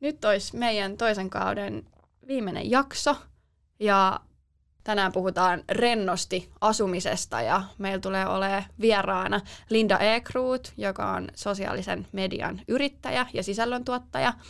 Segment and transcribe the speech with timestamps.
[0.00, 1.86] nyt olisi meidän toisen kauden
[2.26, 3.16] viimeinen jakso.
[3.80, 4.20] Ja
[4.84, 12.60] tänään puhutaan rennosti asumisesta ja meillä tulee olemaan vieraana Linda Ekruut, joka on sosiaalisen median
[12.68, 14.32] yrittäjä ja sisällöntuottaja–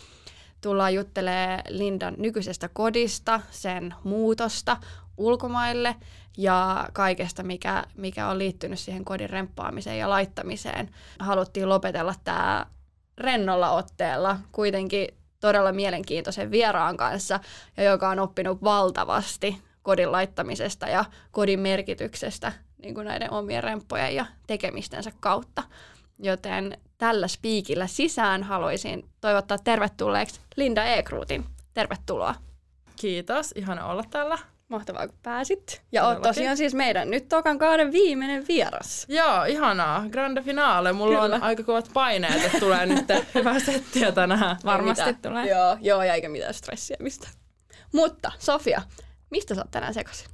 [0.61, 4.77] tullaan juttelee Lindan nykyisestä kodista, sen muutosta
[5.17, 5.97] ulkomaille
[6.39, 10.91] ja kaikesta, mikä, mikä on liittynyt siihen kodin remppaamiseen ja laittamiseen.
[11.19, 12.67] Haluttiin lopetella tämä
[13.19, 15.09] rennolla otteella kuitenkin
[15.41, 17.41] todella mielenkiintoisen vieraan kanssa,
[17.77, 24.15] ja joka on oppinut valtavasti kodin laittamisesta ja kodin merkityksestä niin kuin näiden omien remppojen
[24.15, 25.63] ja tekemistensä kautta.
[26.19, 31.45] Joten tällä spiikillä sisään haluaisin toivottaa tervetulleeksi Linda Ekruutin.
[31.75, 32.35] Tervetuloa.
[32.97, 34.39] Kiitos, ihana olla täällä.
[34.71, 35.83] Mahtavaa, kun pääsit.
[35.93, 39.07] Ja oot tosiaan siis meidän nyt tokan kauden viimeinen vieras.
[39.09, 40.05] Joo, ihanaa.
[40.11, 40.93] Grande finale.
[40.93, 41.37] Mulla Kyllä.
[41.37, 43.05] on aika kovat paineet, että tulee nyt
[43.35, 44.57] hyvää settiä tänään.
[44.65, 45.47] Varmasti tulee.
[45.49, 47.29] Joo, joo, ja eikä mitään stressiä mistä.
[47.93, 48.83] Mutta Sofia,
[49.31, 50.29] mistä sä oot tänään sekaisin?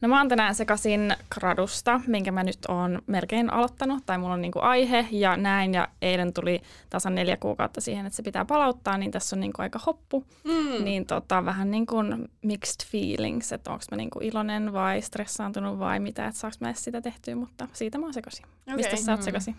[0.00, 4.42] No mä oon tänään sekaisin gradusta, minkä mä nyt oon melkein aloittanut, tai mulla on
[4.42, 8.98] niinku aihe ja näin, ja eilen tuli tasan neljä kuukautta siihen, että se pitää palauttaa,
[8.98, 10.24] niin tässä on niinku aika hoppu.
[10.44, 10.84] Mm.
[10.84, 16.00] Niin tota, vähän niin kuin mixed feelings, että onko mä niinku iloinen vai stressaantunut vai
[16.00, 18.44] mitä, että saaks mä edes sitä tehtyä, mutta siitä mä oon sekaisin.
[18.44, 18.76] Okay.
[18.76, 19.54] Mistä sä oot mm.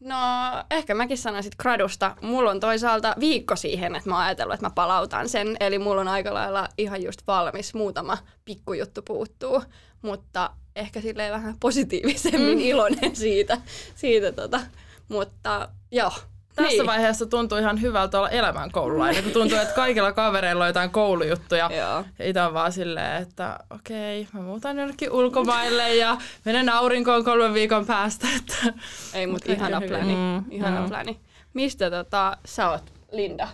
[0.00, 0.16] No
[0.70, 2.16] ehkä mäkin sanoisin gradusta.
[2.20, 5.56] Mulla on toisaalta viikko siihen, että mä oon ajatellut, että mä palautan sen.
[5.60, 7.74] Eli mulla on aika lailla ihan just valmis.
[7.74, 9.62] Muutama pikkujuttu puuttuu,
[10.02, 12.64] mutta ehkä silleen vähän positiivisemmin mm.
[12.64, 13.58] iloinen siitä.
[13.94, 14.60] siitä tota.
[15.08, 16.12] Mutta joo,
[16.54, 16.86] tässä niin.
[16.86, 21.70] vaiheessa tuntuu ihan hyvältä olla elämänkoululainen, kun tuntuu, että kaikilla kavereilla on jotain koulujuttuja.
[21.72, 27.54] ja itse on vaan silleen, että okei, mä muutan jonnekin ulkomaille ja menen aurinkoon kolmen
[27.54, 28.26] viikon päästä.
[28.36, 28.80] Että...
[29.14, 30.14] Ei, mutta ihana pläni.
[30.14, 30.88] Mm, ihana mm.
[30.88, 31.20] pläni.
[31.54, 33.48] Mistä tota, sä oot, Linda,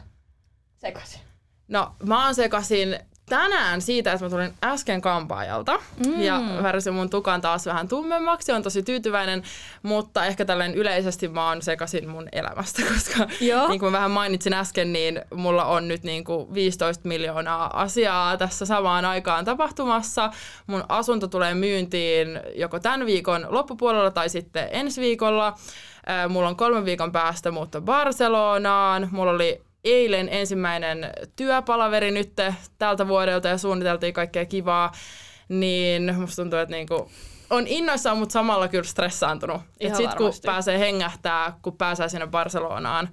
[0.77, 1.21] sekaisin?
[1.69, 6.21] No, mä oon sekaisin tänään siitä, että mä tulin äsken kampaajalta mm.
[6.21, 8.53] ja värsin mun tukan taas vähän tummemmaksi.
[8.53, 9.43] on tosi tyytyväinen,
[9.83, 13.69] mutta ehkä tällainen yleisesti mä oon sekasin mun elämästä, koska Joo.
[13.69, 18.37] niin kuin mä vähän mainitsin äsken, niin mulla on nyt niin kuin 15 miljoonaa asiaa
[18.37, 20.31] tässä samaan aikaan tapahtumassa.
[20.67, 25.55] Mun asunto tulee myyntiin joko tämän viikon loppupuolella tai sitten ensi viikolla.
[26.29, 29.09] Mulla on kolmen viikon päästä muutto Barcelonaan.
[29.13, 32.33] Mulla oli eilen ensimmäinen työpalaveri nyt
[32.79, 34.93] tältä vuodelta ja suunniteltiin kaikkea kivaa,
[35.49, 37.11] niin musta tuntuu, että niinku
[37.51, 39.63] on innoissaan, mutta samalla kyllä stressaantunut.
[39.81, 43.09] Sitten kun pääsee hengähtää, kun pääsee sinne Barcelonaan,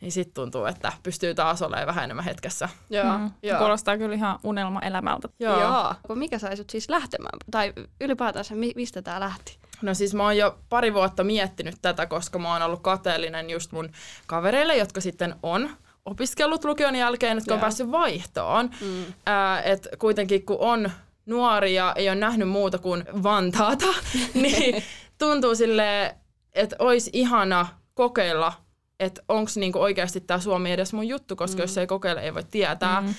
[0.00, 2.68] niin sitten tuntuu, että pystyy taas olemaan vähän enemmän hetkessä.
[2.90, 3.30] Joo, mm.
[3.42, 3.58] joo.
[3.58, 5.28] Kuulostaa kyllä ihan unelma-elämältä.
[5.40, 5.60] Joo.
[5.60, 5.94] joo.
[6.14, 7.38] Mikä sai sut siis lähtemään?
[7.50, 9.58] Tai ylipäätänsä, mistä tämä lähti?
[9.82, 13.72] No siis mä oon jo pari vuotta miettinyt tätä, koska mä oon ollut kateellinen just
[13.72, 13.88] mun
[14.26, 15.70] kavereille, jotka sitten on
[16.10, 18.70] opiskellut lukion jälkeen, että kun on päässyt vaihtoon.
[18.80, 19.04] Mm.
[19.26, 20.90] Ää, et kuitenkin kun on
[21.26, 23.86] nuori ja ei ole nähnyt muuta kuin Vantaata,
[24.34, 24.82] niin
[25.18, 26.16] tuntuu sille,
[26.52, 28.52] että olisi ihana kokeilla,
[29.00, 31.62] että onko niinku oikeasti tämä Suomi edes mun juttu, koska mm.
[31.62, 33.00] jos ei kokeile, ei voi tietää.
[33.00, 33.14] Mm.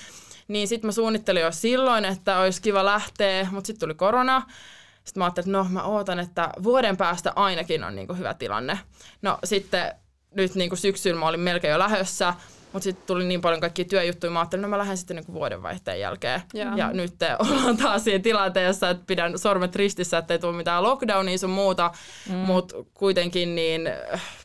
[0.48, 4.42] Niin sitten mä suunnittelin jo silloin, että olisi kiva lähteä, mutta sitten tuli korona.
[5.04, 8.78] Sitten mä ajattelin, että no mä ootan, että vuoden päästä ainakin on niinku hyvä tilanne.
[9.22, 9.94] No sitten
[10.34, 12.34] nyt niinku syksyllä mä olin melkein jo lähössä.
[12.72, 16.00] Mutta sitten tuli niin paljon kaikkia työjuttuja, mä ajattelin, no mä lähden sitten niinku vuodenvaihteen
[16.00, 16.42] jälkeen.
[16.54, 16.72] Ja.
[16.76, 17.14] ja nyt
[17.50, 21.90] ollaan taas siinä tilanteessa, että pidän sormet ristissä, ettei tule mitään lockdownia sun muuta.
[22.28, 22.34] Mm.
[22.34, 23.90] Mutta kuitenkin niin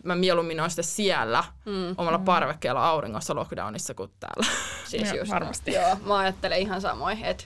[0.04, 1.96] mä mieluummin olen sitten siellä mm.
[1.98, 2.26] omalla mm.
[2.26, 4.46] parvekkeella auringossa lockdownissa kuin täällä.
[4.86, 5.74] Siis just varmasti.
[5.74, 7.44] Joo, mä ajattelen ihan samoin, että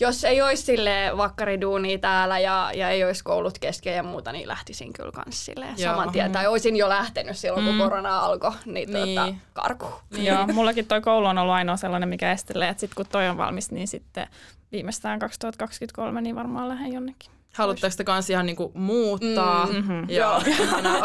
[0.00, 4.48] jos ei olisi sille vakkariduunia täällä ja, ja ei olisi koulut kesken ja muuta, niin
[4.48, 6.32] lähtisin kyllä kans silleen saman tien.
[6.32, 7.80] Tai olisin jo lähtenyt silloin, kun mm.
[7.80, 9.18] korona alkoi, niin, tuota, niin.
[9.18, 9.86] Tuota, karku.
[10.18, 13.36] Joo, mullakin toi koulu on ollut ainoa sellainen, mikä estelee, että sitten kun toi on
[13.36, 14.26] valmis, niin sitten
[14.72, 17.39] viimeistään 2023, niin varmaan lähden jonnekin.
[17.52, 19.66] Haluatteko te kanssa ihan niinku muuttaa?
[19.66, 20.10] Mm, mm-hmm.
[20.10, 20.36] Joo.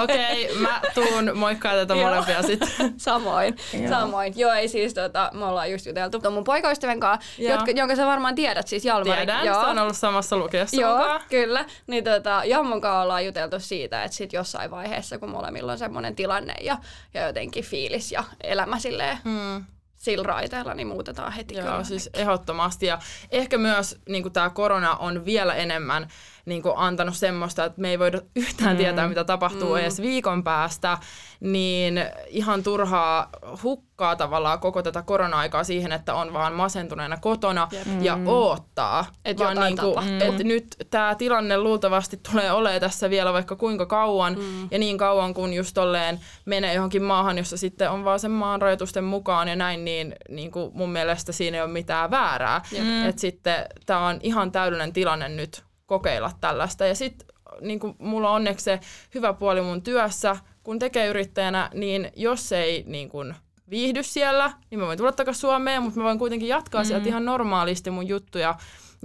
[0.03, 2.69] Okei, okay, mä tuun moikkaa tätä molempia sitten.
[2.97, 3.89] Samoin, Joo.
[3.89, 4.33] samoin.
[4.35, 8.05] Joo, ei siis tota, me ollaan just juteltu tuon mun poikaystävän kanssa, jotka, jonka sä
[8.05, 9.17] varmaan tiedät, siis Jalmari.
[9.17, 9.61] Tiedän, Joo.
[9.61, 11.21] se on ollut samassa lukiossa Joo, mukaan.
[11.29, 11.65] kyllä.
[11.87, 16.15] Niin tota, Jammon kanssa ollaan juteltu siitä, että sit jossain vaiheessa, kun molemmilla on semmoinen
[16.15, 16.77] tilanne ja,
[17.13, 19.65] ja jotenkin fiilis ja elämä silleen mm
[20.05, 21.83] sillä raiteella, niin muutetaan heti Joo, kyllä.
[21.83, 22.85] siis ehdottomasti.
[22.85, 22.99] Ja
[23.31, 26.07] ehkä myös niin tämä korona on vielä enemmän
[26.45, 28.77] niin kuin antanut semmoista, että me ei voida yhtään mm.
[28.77, 29.77] tietää, mitä tapahtuu mm.
[29.77, 30.97] edes viikon päästä,
[31.39, 33.29] niin ihan turhaa
[33.63, 37.87] hukkaa tavallaan koko tätä korona-aikaa siihen, että on vaan masentuneena kotona Jep.
[38.01, 38.27] ja mm.
[38.27, 39.05] oottaa.
[39.25, 43.85] Et vaan niin kuin, että nyt tämä tilanne luultavasti tulee olemaan tässä vielä vaikka kuinka
[43.85, 44.67] kauan, mm.
[44.71, 48.61] ja niin kauan kun just tolleen menee johonkin maahan, jossa sitten on vaan sen maan
[48.61, 52.61] rajoitusten mukaan ja näin, niin, niin kuin mun mielestä siinä ei ole mitään väärää.
[52.79, 53.05] Mm.
[53.05, 56.85] Että sitten tämä on ihan täydellinen tilanne nyt kokeilla tällaista.
[56.85, 57.27] Ja sitten
[57.61, 58.79] niin mulla on onneksi se
[59.15, 63.35] hyvä puoli mun työssä, kun tekee yrittäjänä, niin jos ei niin kuin,
[63.69, 66.85] viihdy siellä, niin mä voin tulla takaisin Suomeen, mutta mä voin kuitenkin jatkaa mm.
[66.85, 68.55] sieltä ihan normaalisti mun juttuja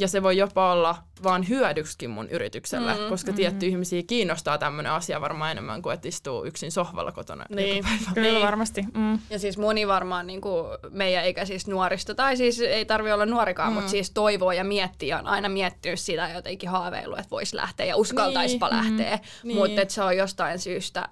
[0.00, 3.36] ja se voi jopa olla vaan hyödyksikin mun yritykselle, mm, koska mm.
[3.36, 7.84] tietty ihmisiä kiinnostaa tämmöinen asia varmaan enemmän kuin että istuu yksin sohvalla kotona niin.
[8.14, 8.42] Kyllä niin.
[8.42, 8.82] varmasti.
[8.94, 9.18] Mm.
[9.30, 13.72] Ja siis moni varmaan niin kuin meidän siis nuorista, tai siis ei tarvi olla nuorikaan,
[13.72, 13.74] mm.
[13.74, 17.96] mutta siis toivoo ja miettii, on aina miettinyt sitä jotenkin haaveilu, että voisi lähteä ja
[17.96, 18.76] uskaltaispa niin.
[18.76, 19.54] lähteä, mm.
[19.54, 19.90] mutta niin.
[19.90, 21.08] se on jostain syystä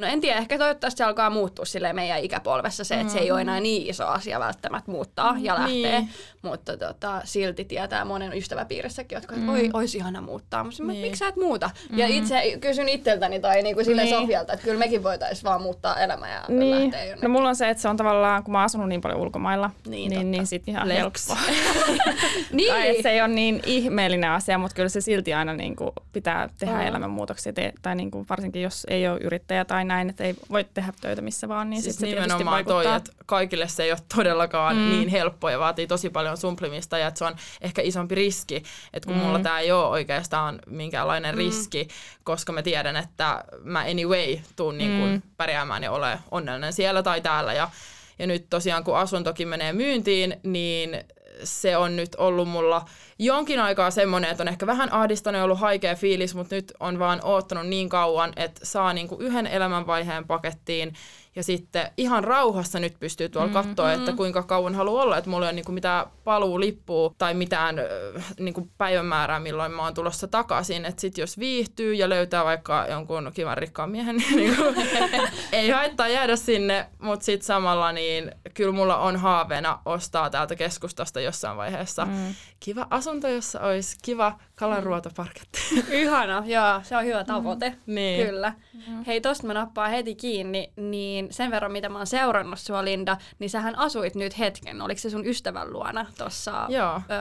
[0.00, 3.10] No en tiedä, ehkä toivottavasti se alkaa muuttua sille meidän ikäpolvessa se, että mm.
[3.10, 6.00] se ei ole enää niin iso asia välttämättä muuttaa ja lähteä.
[6.00, 6.08] Niin.
[6.42, 9.48] Mutta tota, silti tietää monen ystäväpiirissäkin, jotka mm.
[9.48, 10.64] oi, olisi ihana muuttaa.
[10.64, 11.00] Mutta niin.
[11.02, 11.70] miksi sä et muuta?
[11.90, 11.98] Mm.
[11.98, 14.14] Ja itse kysyn itseltäni tai niinku sille niin.
[14.14, 16.70] Sofialta, että kyllä mekin voitaisiin vaan muuttaa elämää ja niin.
[16.70, 17.22] lähteä jonnekin.
[17.22, 19.70] No mulla on se, että se on tavallaan, kun mä oon asunut niin paljon ulkomailla,
[19.86, 21.38] niin, niin, niin sit ihan helppoa.
[22.52, 22.72] niin.
[22.72, 26.48] tai se ei ole niin ihmeellinen asia, mutta kyllä se silti aina niin kuin pitää
[26.58, 26.86] tehdä oh.
[26.86, 27.52] elämänmuutoksia.
[27.52, 30.92] Te, tai niin kuin varsinkin jos ei ole yrittäjä tai näin, että ei voi tehdä
[31.00, 32.82] töitä missä vaan, niin siis sit se vaikuttaa.
[32.82, 34.82] toi, että kaikille se ei ole todellakaan mm.
[34.82, 38.56] niin helppoa ja vaatii tosi paljon sumplimista ja että se on ehkä isompi riski,
[38.92, 39.22] että kun mm.
[39.22, 41.38] mulla tämä ei ole oikeastaan minkäänlainen mm.
[41.38, 41.88] riski,
[42.24, 45.22] koska mä tiedän, että mä anyway tuun niin kuin mm.
[45.36, 47.70] pärjäämään ja ole onnellinen siellä tai täällä ja
[48.18, 51.04] ja nyt tosiaan kun asuntokin menee myyntiin, niin
[51.44, 52.84] se on nyt ollut mulla
[53.18, 57.20] jonkin aikaa semmoinen, että on ehkä vähän ahdistanut ollut haikea fiilis, mutta nyt on vaan
[57.22, 60.94] oottanut niin kauan, että saa niinku yhden elämänvaiheen pakettiin
[61.36, 63.94] ja sitten ihan rauhassa nyt pystyy tuolla mm, katsoa, mm.
[63.94, 67.76] että kuinka kauan haluaa olla, että mulla ei ole niinku mitään paluulippua tai mitään
[68.40, 70.84] niinku päivämäärää, milloin mä oon tulossa takaisin.
[70.84, 74.62] Että sitten jos viihtyy ja löytää vaikka jonkun kivan rikkaan miehen, niin niinku,
[75.52, 81.20] ei haittaa jäädä sinne, mutta sitten samalla niin kyllä mulla on haaveena ostaa täältä keskustasta
[81.20, 82.34] jossain vaiheessa mm.
[82.60, 85.60] kiva asunto, jossa olisi kiva kalanruotaparketti.
[85.90, 87.70] Ihana, joo, se on hyvä tavoite.
[87.70, 87.94] Mm.
[87.94, 88.26] Niin.
[88.26, 88.52] Kyllä.
[88.88, 89.04] Mm.
[89.04, 93.16] Hei, tosta mä nappaan heti kiinni, niin sen verran mitä mä oon seurannut sua Linda,
[93.38, 94.82] niin sähän asuit nyt hetken.
[94.82, 96.68] Oliko se sun ystävän luona tuossa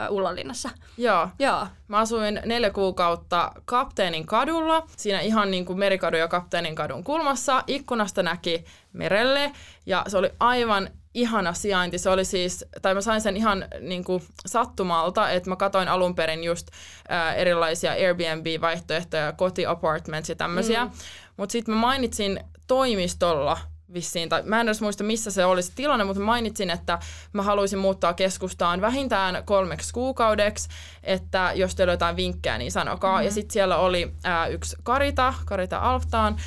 [0.09, 0.69] Ullanlinnassa?
[0.97, 1.29] Joo.
[1.39, 1.67] Joo.
[1.87, 7.63] Mä asuin neljä kuukautta Kapteenin kadulla, siinä ihan niin kuin Merikadun ja Kapteenin kadun kulmassa.
[7.67, 9.51] Ikkunasta näki merelle
[9.85, 11.97] ja se oli aivan ihana sijainti.
[11.97, 16.15] Se oli siis, tai mä sain sen ihan niin kuin sattumalta, että mä katoin alun
[16.15, 16.67] perin just
[17.09, 20.85] ää, erilaisia Airbnb-vaihtoehtoja, koti-apartments ja tämmöisiä.
[20.85, 20.91] Mm.
[21.37, 23.57] Mutta sitten mä mainitsin toimistolla
[23.93, 26.99] vissiin, tai mä en edes muista missä se oli se tilanne, mutta mainitsin, että
[27.33, 30.69] mä haluaisin muuttaa keskustaan vähintään kolmeksi kuukaudeksi,
[31.03, 33.11] että jos teillä on jotain vinkkejä, niin sanokaa.
[33.11, 33.25] Mm-hmm.
[33.25, 36.37] Ja sitten siellä oli ää, yksi Karita, Karita Alftaan,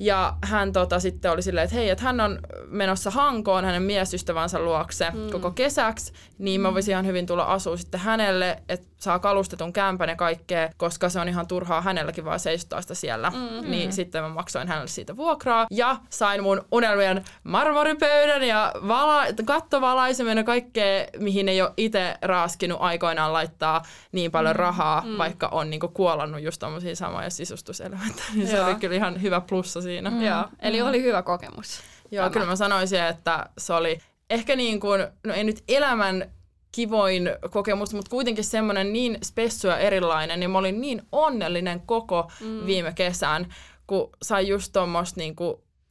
[0.00, 4.58] ja hän tota, sitten oli silleen, että hei, että hän on menossa Hankoon hänen miesystävänsä
[4.58, 5.30] luokse mm.
[5.30, 10.08] koko kesäksi, niin mä voisin ihan hyvin tulla asua sitten hänelle, että saa kalustetun kämpän
[10.08, 13.30] ja kaikkea, koska se on ihan turhaa hänelläkin vaan seistaa sitä siellä.
[13.30, 13.70] Mm-hmm.
[13.70, 20.38] Niin sitten mä maksoin hänelle siitä vuokraa ja sain mun unelmien marmoripöydän ja vala- kattovalaisemen
[20.38, 23.82] ja kaikkea, mihin ei ole itse raaskinut aikoinaan laittaa
[24.12, 24.58] niin paljon mm.
[24.58, 25.18] rahaa, mm-hmm.
[25.18, 28.28] vaikka on niinku kuolannut just tommosia samoja sisustuselementtejä.
[28.34, 30.10] Niin se oli kyllä ihan hyvä plussa siinä.
[30.10, 30.22] Mm.
[30.22, 30.88] Joo, eli mm.
[30.88, 31.80] oli hyvä kokemus.
[32.10, 32.32] Joo, Tämä.
[32.32, 33.98] kyllä mä sanoisin, että se oli
[34.30, 36.30] ehkä niin kuin, no ei nyt elämän
[36.72, 42.30] kivoin kokemus, mutta kuitenkin semmoinen niin spessu ja erilainen, niin mä olin niin onnellinen koko
[42.40, 42.66] mm.
[42.66, 43.54] viime kesän,
[43.86, 45.36] kun sai just tuommoista niin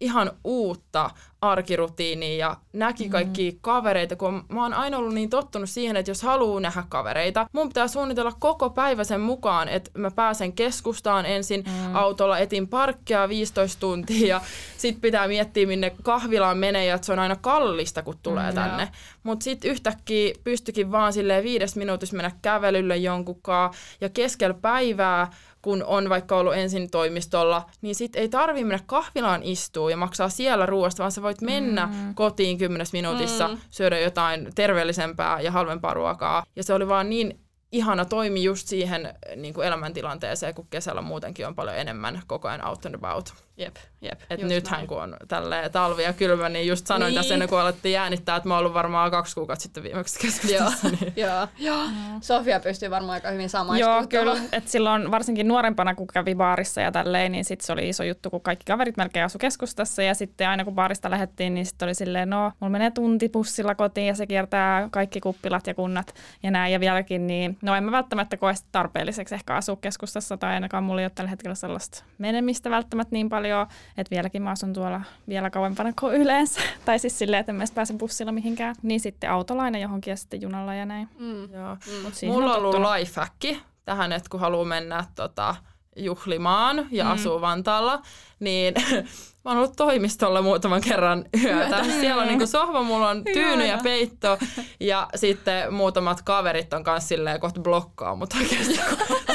[0.02, 1.10] ihan uutta
[1.42, 3.10] arkirutiiniin ja näki mm.
[3.10, 7.48] kaikki kavereita, kun mä oon aina ollut niin tottunut siihen, että jos haluaa nähdä kavereita,
[7.52, 11.96] mun pitää suunnitella koko päivä sen mukaan, että mä pääsen keskustaan ensin mm.
[11.96, 14.42] autolla, etin parkkia 15 tuntia ja
[14.78, 18.56] sit pitää miettiä, minne kahvilaan menee ja että se on aina kallista, kun tulee mm,
[18.56, 18.90] tänne.
[19.24, 25.28] Mutta sitten yhtäkkiä pystyikin vaan silleen viides minuutissa mennä kävelylle jonkunkaan ja keskellä päivää
[25.62, 30.30] kun on vaikka ollut ensin toimistolla, niin sit ei tarvi mennä kahvilaan istua ja maksaa
[30.30, 32.16] siellä ruoasta, vaan sä voit mennä mm.
[32.16, 33.58] kotiin kymmenessä minuutissa, mm.
[33.70, 36.44] syödä jotain terveellisempää ja halvempaa ruokaa.
[36.56, 37.40] Ja se oli vaan niin
[37.72, 42.68] ihana toimi just siihen niin kuin elämäntilanteeseen, kun kesällä muutenkin on paljon enemmän koko ajan
[42.68, 43.34] out and about.
[43.58, 44.20] Jep, jep.
[44.30, 44.88] Et nythän näin.
[44.88, 47.16] kun on tälleen talvi ja kylmä, niin just sanoin Niin.
[47.16, 50.32] tässä ennen kuin alettiin äänittää, että mä oon ollut varmaan kaksi kuukautta sitten viimeksi Joo,
[50.32, 50.90] keskustassa.
[51.02, 51.14] Niin.
[51.28, 51.84] joo, joo.
[52.22, 54.00] Sofia pystyy varmaan aika hyvin samaistumaan.
[54.02, 54.38] Joo, kyllä.
[54.58, 58.30] Et silloin varsinkin nuorempana, kun kävi baarissa ja tälleen, niin sit se oli iso juttu,
[58.30, 60.04] kun kaikki kaverit melkein asu keskustassa.
[60.04, 63.76] Ja sitten aina kun baarista lähdettiin, niin sitten oli silleen, no, mulla menee tunti bussilla
[63.76, 66.14] kotiin ja se kiertää kaikki kuppilat ja kunnat
[66.44, 66.74] ja näin.
[66.74, 71.02] Ja vieläkin, niin no en mä välttämättä koe tarpeelliseksi ehkä asua keskustassa tai ainakaan mulla
[71.02, 75.50] ei ole tällä hetkellä sellaista menemistä välttämättä niin paljon, että vieläkin mä asun tuolla vielä
[75.50, 76.62] kauempana kuin yleensä.
[76.86, 78.76] tai siis silleen, että en mä edes pääse bussilla mihinkään.
[78.82, 81.10] Niin sitten autolaina johonkin ja sitten junalla ja näin.
[81.20, 81.54] Mm.
[81.54, 81.78] Joo.
[82.04, 85.56] Mut siihen Mulla on ollut lifehacki tähän, että kun haluaa mennä tota,
[85.96, 87.12] juhlimaan ja mm.
[87.12, 88.02] asuu Vantaalla,
[88.40, 88.74] niin
[89.46, 91.84] mä oon ollut toimistolla muutaman kerran yötä.
[91.84, 94.38] Siellä on niinku sohva, mulla on tyyny ja peitto
[94.80, 98.80] ja sitten muutamat kaverit on kanssa silleen kohta blokkaa, mutta oikeasti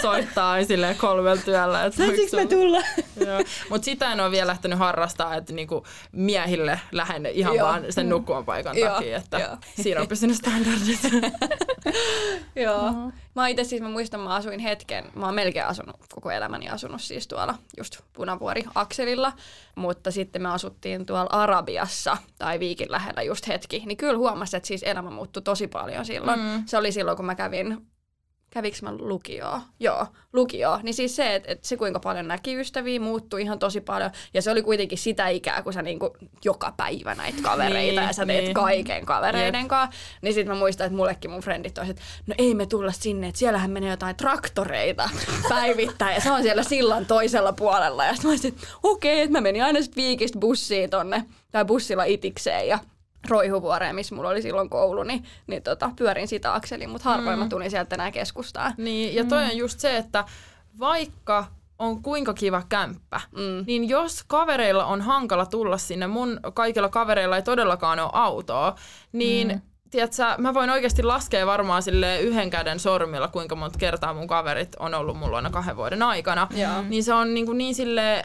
[0.03, 1.79] soittaa aina silleen kolmella työllä.
[1.99, 2.83] voiko sun- tulla?
[3.71, 7.67] Mutta sitä en ole vielä lähtenyt harrastaa, että niinku miehille lähden ihan Joo.
[7.67, 8.45] vaan sen nukkuman
[8.75, 9.57] Joo, takia, että joo.
[9.83, 11.01] siinä on pysynyt standardit.
[12.65, 12.93] Joo.
[13.37, 17.03] Mä itse siis, mä muistan, mä asuin hetken, mä oon melkein asunut, koko elämäni asunut
[17.03, 19.33] siis tuolla just Punavuori-akselilla,
[19.75, 24.67] mutta sitten me asuttiin tuolla Arabiassa tai Viikin lähellä just hetki, niin kyllä huomasin, että
[24.67, 26.41] siis elämä muuttui tosi paljon silloin.
[26.41, 26.63] Mm.
[26.67, 27.87] Se oli silloin, kun mä kävin
[28.57, 29.61] kävikö mä lukioon?
[29.81, 30.81] Joo, lukioon.
[30.83, 34.11] Niin siis se, että, että se kuinka paljon näki ystäviä muuttui ihan tosi paljon.
[34.35, 38.13] Ja se oli kuitenkin sitä ikää, kun sä niinku joka päivä näit kavereita Niin, ja
[38.13, 38.55] sä teet niin.
[38.55, 40.01] kaiken kavereiden kanssa.
[40.23, 43.29] Niin sit mä muistan, että mullekin mun frendit olisivat, että no ei me tulla sinne,
[43.29, 45.11] että siellähän menee jotain traktoreita
[45.49, 46.15] päivittäin.
[46.15, 48.05] Ja se on siellä sillan toisella puolella.
[48.05, 51.65] Ja sit mä olisin, että okei, että mä menin aina sit viikistä bussiin tonne, tai
[51.65, 52.79] bussilla itikseen ja
[53.29, 57.43] Roihuvuoreen, missä mulla oli silloin koulu, niin, niin tota, pyörin sitä akseliin, mutta harvoin mm.
[57.43, 58.75] mä tulin sieltä enää keskustaan.
[58.77, 60.25] Niin, ja toi on just se, että
[60.79, 61.45] vaikka
[61.79, 63.65] on kuinka kiva kämppä, Mm.
[63.67, 68.75] niin jos kavereilla on hankala tulla sinne, mun kaikilla kavereilla ei todellakaan ole autoa,
[69.13, 69.61] niin mm.
[69.91, 74.77] tiedätkö, mä voin oikeasti laskea varmaan sille yhden käden sormilla, kuinka monta kertaa mun kaverit
[74.79, 76.49] on ollut mulla aina kahden vuoden aikana.
[76.57, 76.83] Joo.
[76.89, 78.25] Niin se on niin, kuin niin sille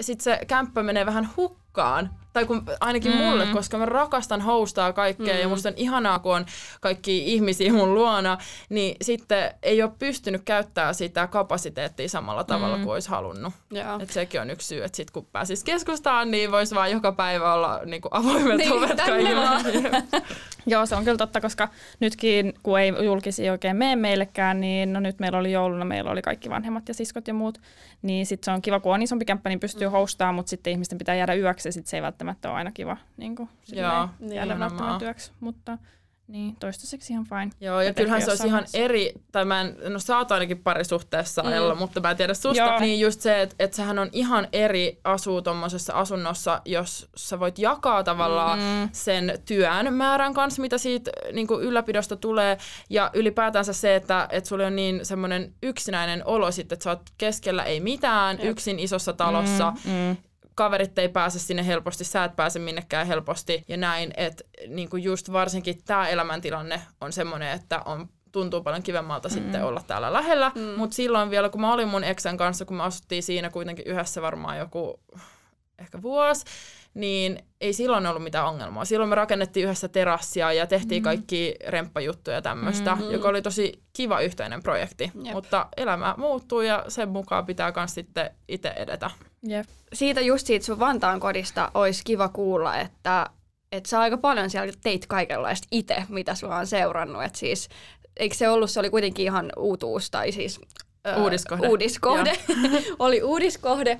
[0.00, 2.10] sit se kämppä menee vähän hukkaan.
[2.32, 3.18] Tai kun, ainakin mm.
[3.18, 5.40] mulle, koska mä rakastan hostaa kaikkea mm.
[5.40, 6.46] ja musta on ihanaa, kun on
[6.80, 12.82] kaikki ihmisiä mun luona, niin sitten ei ole pystynyt käyttämään sitä kapasiteettia samalla tavalla mm.
[12.82, 13.54] kuin olisi halunnut.
[13.70, 13.98] Joo.
[14.00, 17.54] Et sekin on yksi syy, että sit kun pääsis keskustaan, niin voisi vaan joka päivä
[17.54, 20.02] olla niin avoimet Niin, ovet kaikille.
[20.66, 21.68] Joo, se on kyllä totta, koska
[22.00, 26.22] nytkin, kun ei julkisi oikein mene meillekään, niin no nyt meillä oli jouluna, meillä oli
[26.22, 27.58] kaikki vanhemmat ja siskot ja muut,
[28.02, 29.92] niin sitten se on kiva, kun on isompi kämppä, niin pystyy Mm.
[29.92, 32.96] hostaamaan, mutta sitten ihmisten pitää jäädä yöksi ja sitten se ei välttämättä ole aina kiva
[33.16, 35.78] niin kuin, Joo, silleen jäädä välttämättä yöksi, mutta
[36.32, 37.50] niin, toistaiseksi ihan fine.
[37.60, 40.58] Joo, ja Et kyllähän se olisi ihan eri, tai mä en, no sä oot ainakin
[40.58, 41.52] parisuhteessa, mm.
[41.52, 42.62] Ella, mutta mä en tiedä susta.
[42.62, 42.78] Joo.
[42.80, 47.58] Niin just se, että et sehän on ihan eri asuu tuommoisessa asunnossa, jos sä voit
[47.58, 48.88] jakaa tavallaan mm.
[48.92, 52.58] sen työn määrän kanssa, mitä siitä niin kuin ylläpidosta tulee,
[52.90, 57.02] ja ylipäätänsä se, että et sulla on niin semmoinen yksinäinen olo sitten, että sä oot
[57.18, 58.46] keskellä ei mitään, Jep.
[58.46, 60.16] yksin isossa talossa, Mm, mm.
[60.54, 65.32] Kaverit ei pääse sinne helposti, sä et pääse minnekään helposti ja näin, että niinku just
[65.32, 69.32] varsinkin tämä elämäntilanne on semmoinen, että on tuntuu paljon kivemmalta mm.
[69.32, 70.62] sitten olla täällä lähellä, mm.
[70.62, 74.22] mutta silloin vielä kun mä olin mun eksän kanssa, kun me asuttiin siinä kuitenkin yhdessä
[74.22, 75.00] varmaan joku
[75.78, 76.44] ehkä vuosi,
[76.94, 78.84] niin ei silloin ollut mitään ongelmaa.
[78.84, 81.04] Silloin me rakennettiin yhdessä terassia ja tehtiin mm.
[81.04, 83.10] kaikki remppajuttuja ja tämmöistä, mm.
[83.10, 85.12] joka oli tosi kiva yhteinen projekti.
[85.22, 85.34] Jep.
[85.34, 89.10] Mutta elämä muuttuu ja sen mukaan pitää myös sitten itse edetä.
[89.46, 89.66] Jep.
[89.92, 93.26] Siitä just siitä sun Vantaan kodista olisi kiva kuulla, että,
[93.72, 97.22] että sä aika paljon siellä teit kaikenlaista itse, mitä sulla on seurannut.
[97.22, 97.68] Et siis,
[98.16, 100.60] eikö se ollut, se oli kuitenkin ihan uutuus tai siis...
[101.16, 101.68] Uudiskohde.
[101.68, 102.32] Uudiskohde.
[102.98, 103.98] oli uudiskohde,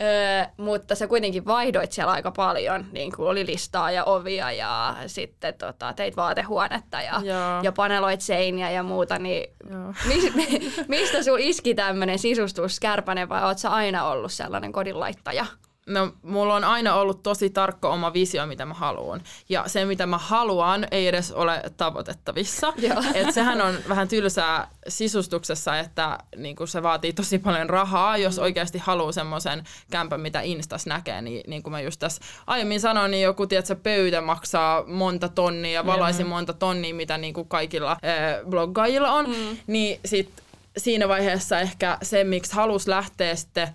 [0.00, 4.96] ö, mutta sä kuitenkin vaihdoit siellä aika paljon, niin kuin oli listaa ja ovia ja
[5.06, 7.62] sitten tota, teit vaatehuonetta ja, Joo.
[7.62, 9.94] ja paneloit seiniä ja muuta, niin Joo.
[10.08, 10.32] Mis,
[10.88, 15.46] mistä sun iski tämmöinen sisustus kärpänen vai oot sä aina ollut sellainen kodinlaittaja?
[15.86, 19.22] No, mulla on aina ollut tosi tarkka oma visio, mitä mä haluan.
[19.48, 22.72] Ja se, mitä mä haluan, ei edes ole tavoitettavissa.
[22.88, 23.02] Joo.
[23.14, 28.42] Et sehän on vähän tylsää sisustuksessa, että niin se vaatii tosi paljon rahaa, jos Mm.
[28.42, 31.22] oikeasti haluaa semmoisen kämpän, mitä Instas näkee.
[31.22, 35.72] Niin, niin kuin mä just tässä aiemmin sanoin, niin joku tiedätkö, pöytä maksaa monta tonnia
[35.72, 37.98] ja valaisin monta tonnia, mitä niin kuin kaikilla äh,
[38.48, 39.28] bloggaajilla on.
[39.28, 39.56] Mm.
[39.66, 40.30] Niin sit
[40.76, 43.68] siinä vaiheessa ehkä se, miksi halus lähteä sitten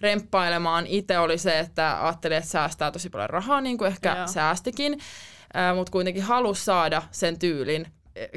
[0.00, 4.26] remppailemaan itse oli se, että ajattelin, että säästää tosi paljon rahaa, niin kuin ehkä Joo.
[4.26, 4.98] säästikin,
[5.74, 7.86] mutta kuitenkin halusi saada sen tyylin,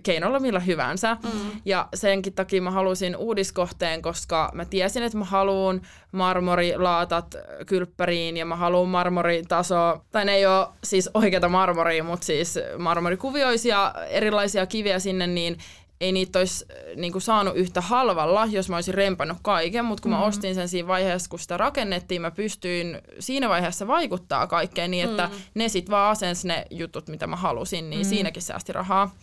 [0.03, 1.17] keinolla millä hyvänsä.
[1.23, 1.51] Mm.
[1.65, 7.35] Ja senkin takia mä halusin uudiskohteen, koska mä tiesin, että mä haluan marmorilaatat
[7.67, 13.93] kylppäriin ja mä haluan marmoritaso, tai ne ei ole siis oikeita marmoria, mutta siis marmorikuvioisia
[14.09, 15.57] erilaisia kiviä sinne, niin
[16.01, 16.65] ei niitä olisi
[16.95, 20.21] niin kuin, saanut yhtä halvalla, jos mä olisin rempannut kaiken, mutta kun mm-hmm.
[20.21, 25.09] mä ostin sen siinä vaiheessa, kun sitä rakennettiin, mä pystyin siinä vaiheessa vaikuttaa kaikkeen niin,
[25.09, 25.41] että mm-hmm.
[25.53, 28.09] ne sitten vaan asensi ne jutut, mitä mä halusin, niin mm-hmm.
[28.09, 29.15] siinäkin säästi rahaa.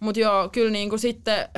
[0.00, 1.48] Mutta joo, kyllä niin kuin sitten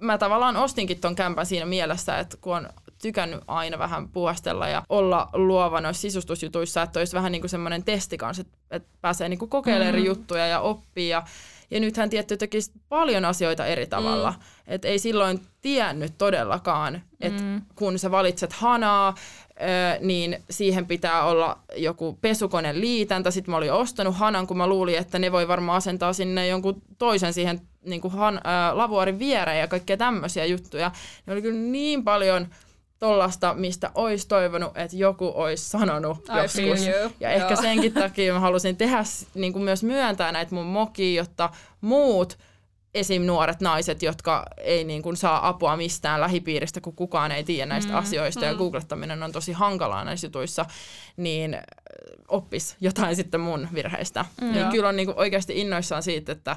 [0.00, 2.68] mä tavallaan ostinkin ton kämpän siinä mielessä, että kun on
[3.02, 7.84] tykännyt aina vähän puhastella ja olla luova noissa sisustusjutuissa, että olisi vähän niin kuin semmoinen
[7.84, 10.06] testi kanssa, että, että pääsee niin kuin kokeilemaan mm-hmm.
[10.06, 11.22] juttuja ja oppii ja
[11.74, 14.30] ja nythän tietty tekisi paljon asioita eri tavalla.
[14.30, 14.36] Mm.
[14.66, 17.62] Että ei silloin tiennyt todellakaan, että mm.
[17.74, 19.14] kun sä valitset hanaa,
[20.00, 23.30] niin siihen pitää olla joku pesukone liitäntä.
[23.30, 26.82] Sitten mä olin ostanut hanan, kun mä luulin, että ne voi varmaan asentaa sinne jonkun
[26.98, 30.90] toisen siihen niin kuin han, ää, lavuarin viereen ja kaikkea tämmöisiä juttuja.
[31.26, 32.48] Ne oli kyllä niin paljon
[33.04, 36.86] tollasta, mistä olisi toivonut, että joku olisi sanonut I joskus.
[37.20, 37.62] Ja ehkä Joo.
[37.62, 39.02] senkin takia mä halusin tehdä,
[39.34, 42.38] niin kuin myös myöntää näitä mun mokia, jotta muut
[42.94, 43.22] esim.
[43.22, 47.92] nuoret naiset, jotka ei niin kuin saa apua mistään lähipiiristä, kun kukaan ei tiedä näistä
[47.92, 48.46] mm, asioista mm.
[48.46, 50.66] ja googlettaminen on tosi hankalaa näissä jutuissa,
[51.16, 51.56] niin
[52.28, 54.24] oppis jotain sitten mun virheistä.
[54.40, 56.56] Mm, niin kyllä on niin kuin oikeasti innoissaan siitä, että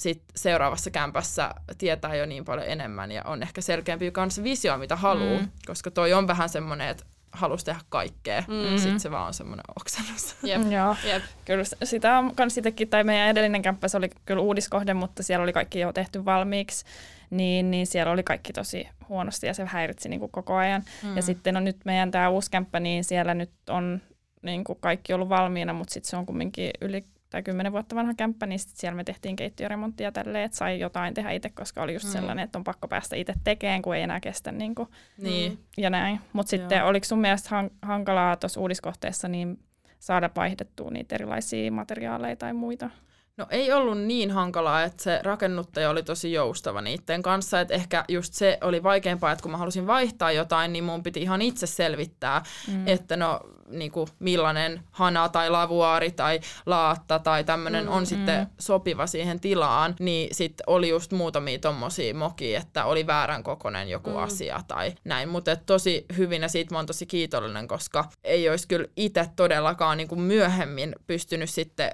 [0.00, 4.96] sit seuraavassa kämpässä tietää jo niin paljon enemmän ja on ehkä selkeämpi kanssa visio, mitä
[4.96, 5.48] haluaa, mm.
[5.66, 8.78] koska toi on vähän semmoinen, että halusi tehdä kaikkea, mm-hmm.
[8.78, 10.36] sitten se vaan on semmoinen oksennus.
[10.42, 10.72] Jep.
[10.72, 11.22] Joo, Jep.
[11.44, 15.42] kyllä sitä on kans sitäkin, tai meidän edellinen kämppä se oli kyllä uudiskohde, mutta siellä
[15.42, 16.84] oli kaikki jo tehty valmiiksi,
[17.30, 20.82] niin, niin siellä oli kaikki tosi huonosti ja se häiritsi niin kuin koko ajan.
[21.02, 21.16] Mm.
[21.16, 24.00] Ja sitten on nyt meidän tämä uusi kämppä, niin siellä nyt on
[24.42, 28.14] niin kuin kaikki ollut valmiina, mutta sitten se on kumminkin yli tai kymmenen vuotta vanha
[28.14, 31.92] kämppä, niin sit siellä me tehtiin keittiöremonttia tälleen, että sai jotain tehdä itse, koska oli
[31.92, 32.12] just mm.
[32.12, 35.58] sellainen, että on pakko päästä itse tekemään, kun ei enää kestä niin kuin, niin.
[35.76, 36.20] ja näin.
[36.32, 39.58] Mutta sitten oliko sun mielestä han- hankalaa tuossa uudiskohteessa niin
[39.98, 42.90] saada vaihdettua niitä erilaisia materiaaleja tai muita?
[43.36, 48.04] No ei ollut niin hankalaa, että se rakennuttaja oli tosi joustava niiden kanssa, että ehkä
[48.08, 51.66] just se oli vaikeampaa, että kun mä halusin vaihtaa jotain, niin mun piti ihan itse
[51.66, 52.88] selvittää, mm.
[52.88, 53.40] että no
[53.70, 58.06] niin kuin millainen hana tai lavuaari tai laatta tai tämmöinen mm, on mm.
[58.06, 63.88] sitten sopiva siihen tilaan, niin sitten oli just muutamia tommosia mokia, että oli väärän kokoinen
[63.88, 64.16] joku mm.
[64.16, 65.28] asia tai näin.
[65.28, 69.96] Mutta tosi hyvin ja siitä mä oon tosi kiitollinen, koska ei olisi kyllä itse todellakaan
[69.96, 71.90] niin kuin myöhemmin pystynyt sitten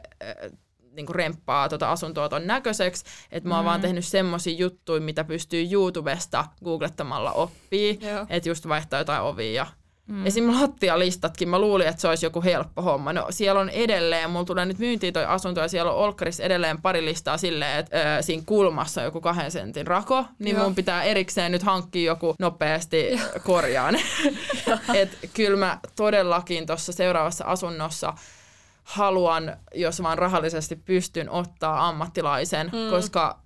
[0.97, 3.67] niin kuin remppaa tota asuntoa ton näköiseksi, että mä oon mm.
[3.67, 9.67] vaan tehnyt semmosia juttuja, mitä pystyy YouTubesta googlettamalla oppii, että just vaihtaa jotain ovia ja
[10.07, 10.27] Mm.
[10.27, 10.61] Esim.
[10.61, 13.13] lattialistatkin, mä luulin, että se olisi joku helppo homma.
[13.13, 16.83] No siellä on edelleen, mulla tulee nyt myyntiin toi asunto ja siellä on Olkkarissa edelleen
[16.83, 20.65] pari listaa silleen, että ö, siinä kulmassa on joku kahden sentin rako, niin Joo.
[20.65, 23.97] mun pitää erikseen nyt hankkia joku nopeasti korjaan.
[24.95, 28.15] Et kyllä mä todellakin tuossa seuraavassa asunnossa
[28.87, 32.91] haluan, jos vaan rahallisesti pystyn, ottaa ammattilaisen, mm.
[32.91, 33.39] koska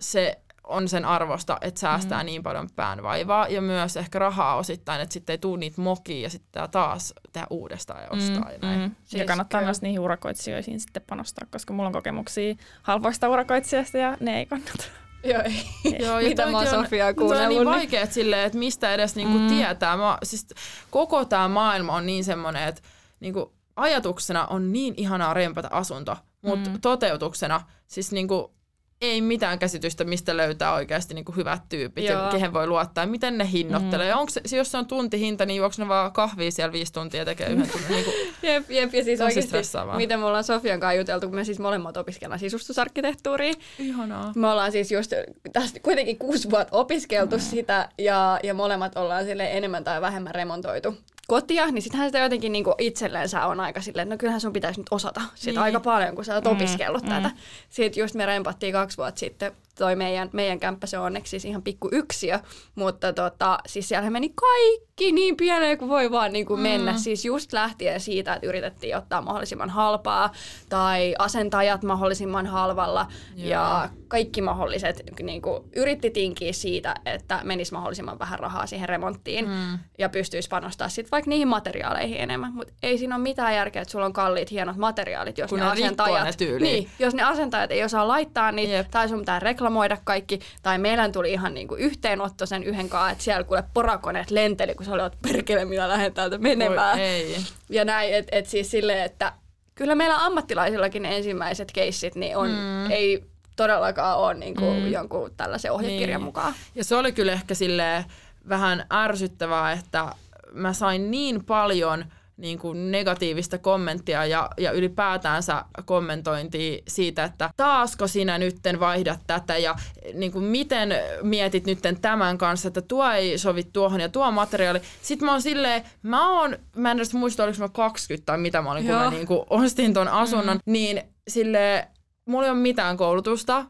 [0.00, 2.26] se on sen arvosta, että säästää mm.
[2.26, 6.30] niin paljon päänvaivaa ja myös ehkä rahaa osittain, että sitten ei tule niitä mokia ja
[6.30, 8.50] sitten taas tehdä uudestaan ja ostaa mm.
[8.50, 8.80] ja näin.
[8.80, 8.94] Mm.
[9.04, 9.66] Siis ja kannattaa kyllä.
[9.66, 14.84] myös niihin urakoitsijoihin sitten panostaa, koska mulla on kokemuksia halvoista urakoitsijasta ja ne ei kannata.
[15.24, 15.62] Joo, ei.
[16.04, 17.54] Joo, ja Mitä mä oon Sofiaa kuunnellut.
[17.54, 19.48] Se on niin vaikea silleen, että mistä edes niinku mm.
[19.48, 19.96] tietää.
[19.96, 20.46] Mä, siis
[20.90, 22.82] koko tämä maailma on niin semmoinen, että
[23.20, 26.80] niinku, ajatuksena on niin ihanaa rempata asunto, mutta mm.
[26.80, 28.56] toteutuksena siis niinku,
[29.00, 32.22] ei mitään käsitystä, mistä löytää oikeasti niinku hyvät tyypit Joo.
[32.22, 34.12] ja kehen voi luottaa ja miten ne hinnoittelee.
[34.12, 34.18] Mm.
[34.18, 37.24] Onko se, jos se on tuntihinta, niin juokse ne vaan kahvia siellä viisi tuntia ja
[37.24, 37.90] tekee yhden tunnin?
[37.90, 38.10] Niinku,
[38.46, 39.56] jep, jep, ja siis oikeasti,
[39.96, 43.52] miten me ollaan Sofian kanssa juteltu, kun me siis molemmat opiskellaan sisustusarkkitehtuuria.
[43.78, 44.32] Ihanaa.
[44.36, 45.12] Me ollaan siis just
[45.52, 47.42] tästä kuitenkin kuusi vuotta opiskeltu mm.
[47.42, 50.96] sitä ja, ja molemmat ollaan sille enemmän tai vähemmän remontoitu
[51.28, 54.80] kotia, niin sittenhän sitä jotenkin niinku itsellensä on aika silleen, että no kyllähän sun pitäisi
[54.80, 55.62] nyt osata sitä niin.
[55.62, 57.08] aika paljon, kun sä oot mm, opiskellut mm.
[57.08, 57.30] tätä.
[57.70, 61.44] Sitten just me rempattiin kaksi vuotta sitten toi meidän, meidän kämppä, se on onneksi siis
[61.44, 62.38] ihan pikku yksiö,
[62.74, 66.62] mutta tota, siis siellä meni kaikki niin pieleen kuin voi vaan niin kuin mm.
[66.62, 66.96] mennä.
[66.96, 70.32] Siis just lähtien siitä, että yritettiin ottaa mahdollisimman halpaa
[70.68, 73.06] tai asentajat mahdollisimman halvalla
[73.38, 73.48] yeah.
[73.48, 79.48] ja kaikki mahdolliset niin kuin, yritti tinkiä siitä, että menisi mahdollisimman vähän rahaa siihen remonttiin
[79.48, 79.78] mm.
[79.98, 82.52] ja pystyisi panostaa sitten vaikka niihin materiaaleihin enemmän.
[82.52, 85.64] Mutta ei siinä ole mitään järkeä, että sulla on kalliit hienot materiaalit, jos Kun ne,
[85.64, 89.65] ne asentajat, ne niin, jos ne asentajat ei osaa laittaa niitä tai sun pitää reklamoida
[90.04, 90.40] kaikki.
[90.62, 94.86] Tai meillä tuli ihan niinku yhteenotto sen yhden kanssa, että siellä kuule porakoneet lenteli, kun
[94.86, 96.98] sä olet perkele, minä lähden täältä menemään.
[96.98, 97.36] ei.
[97.68, 99.32] Ja näin, että et siis silleen, että
[99.74, 102.90] kyllä meillä ammattilaisillakin ensimmäiset keissit, niin on, mm.
[102.90, 103.24] ei
[103.56, 104.90] todellakaan ole niin kuin Mm.
[104.92, 106.24] jonkun tällaisen ohjekirjan Niin.
[106.24, 106.54] mukaan.
[106.74, 108.04] Ja se oli kyllä ehkä silleen
[108.48, 110.14] vähän ärsyttävää, että
[110.52, 112.04] mä sain niin paljon
[112.36, 119.56] niin kuin negatiivista kommenttia ja, ja ylipäätäänsä kommentointia siitä, että taasko sinä nytten vaihdat tätä
[119.56, 119.74] ja
[120.14, 124.80] niin kuin miten mietit nytten tämän kanssa, että tuo ei sovi tuohon ja tuo materiaali.
[125.02, 128.62] Sitten mä oon silleen, mä oon, mä en edes muista oliko mä 20 tai mitä
[128.62, 129.04] mä olin, kun Joo.
[129.04, 130.72] mä niin kuin ostin ton asunnon, mm.
[130.72, 131.88] niin sille
[132.26, 133.64] mulla ei ole mitään koulutusta,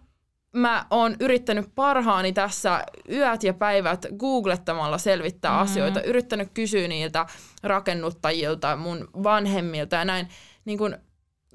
[0.56, 5.58] mä oon yrittänyt parhaani tässä yöt ja päivät googlettamalla selvittää Mhm.
[5.60, 5.72] mm-hmm.
[5.72, 7.26] asioita, yrittänyt kysyä niiltä
[7.62, 10.28] rakennuttajilta, mun vanhemmilta ja näin.
[10.64, 10.98] Niin kun,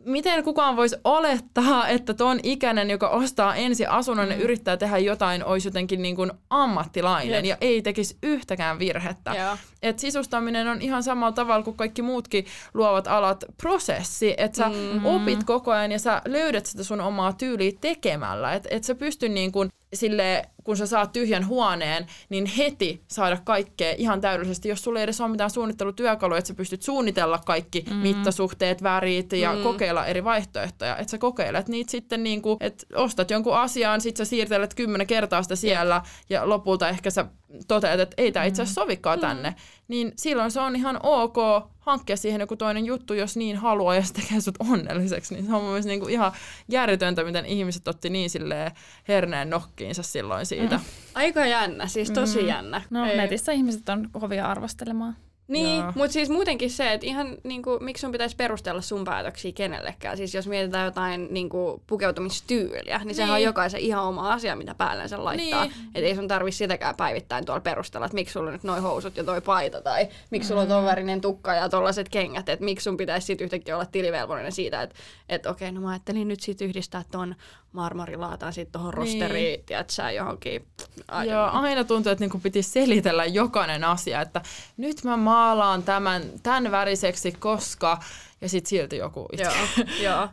[0.06, 4.32] miten kukaan voisi olettaa, että ton ikäinen, joka ostaa ensi asunnon mm.
[4.32, 7.46] ja yrittää tehdä jotain, olisi jotenkin niin kuin ammattilainen Jep.
[7.46, 9.36] ja ei tekisi yhtäkään virhettä.
[9.36, 9.58] Joo.
[9.82, 15.06] Et sisustaminen on ihan samalla tavalla kuin kaikki muutkin luovat alat prosessi, että sä Mm.
[15.06, 18.54] opit koko ajan ja sä löydät sitä sun omaa tyyliä tekemällä.
[18.54, 23.38] Että et sä pysty niin kun, sille, kun sä saat tyhjän huoneen, niin heti saada
[23.44, 24.70] kaikkea ihan täydellisesti.
[24.70, 27.96] Jos sulla ei edes ole mitään suunnittelutyökaluja, että sä pystyt suunnitella kaikki mm.
[27.96, 29.58] mittasuhteet, värit ja Mm.
[29.58, 29.64] mm.
[29.64, 30.98] kokeilla eri vaihtoehtoja.
[30.98, 35.08] Että sä kokeilet niitä sitten niin kuin, että ostat jonkun asian, sit sä siirtelet kymmenen
[35.08, 37.26] kertaa sitä siellä ja lopulta ehkä sä
[37.68, 39.56] toteat, että ei tämä itse asiassa sovikaan tänne.
[39.88, 41.38] Niin silloin se on ihan ok
[41.82, 45.34] hankkia siihen joku toinen juttu, jos niin haluaa ja se tekee sut onnelliseksi.
[45.34, 46.32] Niin se on mun mielestä niinku ihan
[46.70, 48.72] järjetöntä, miten ihmiset otti niin silleen
[49.08, 50.78] herneen nokkiinsa silloin siitä.
[50.78, 50.84] Mm.
[51.16, 52.82] Aika jännä, siis tosi jännä.
[52.90, 55.16] No Ei- netissä ihmiset on kovia arvostelemaan.
[55.48, 60.18] Niin, mutta siis muutenkin se, että ihan niinku, miksi sun pitäisi perustella sun päätöksiä kenellekään.
[60.18, 63.46] Siis jos mietitään jotain niinku, pukeutumistyyliä, niin, niin sehän on Niin.
[63.46, 65.64] jokaisen ihan oma asia, mitä päällensä laittaa.
[65.64, 65.74] Niin.
[65.96, 69.18] Että ei sun tarvi sitäkään päivittäin tuolla perustella, että miksi sulla on nyt noi housut
[69.18, 72.84] ja toi paita, tai miksi sulla on ton värinen tukka ja tollaset kengät, että miksi
[72.84, 74.96] sun pitäisi sit yhtäkkiä olla tilivelvollinen siitä, että
[75.30, 77.36] et, okei, no mä ajattelin nyt sit yhdistää ton
[77.72, 78.98] marmorilaatan sit tohon Niin.
[78.98, 80.54] rosteriin, tiedät sä johonkin.
[80.56, 84.42] I don't Joo, aina tuntuu, että niinku piti selitellä jokainen asia, että
[84.78, 88.00] nyt mä maalaan tämän, tämän väriseksi, koska...
[88.42, 89.44] Ja sitten silti joku itse.
[89.44, 90.28] Joo, joo.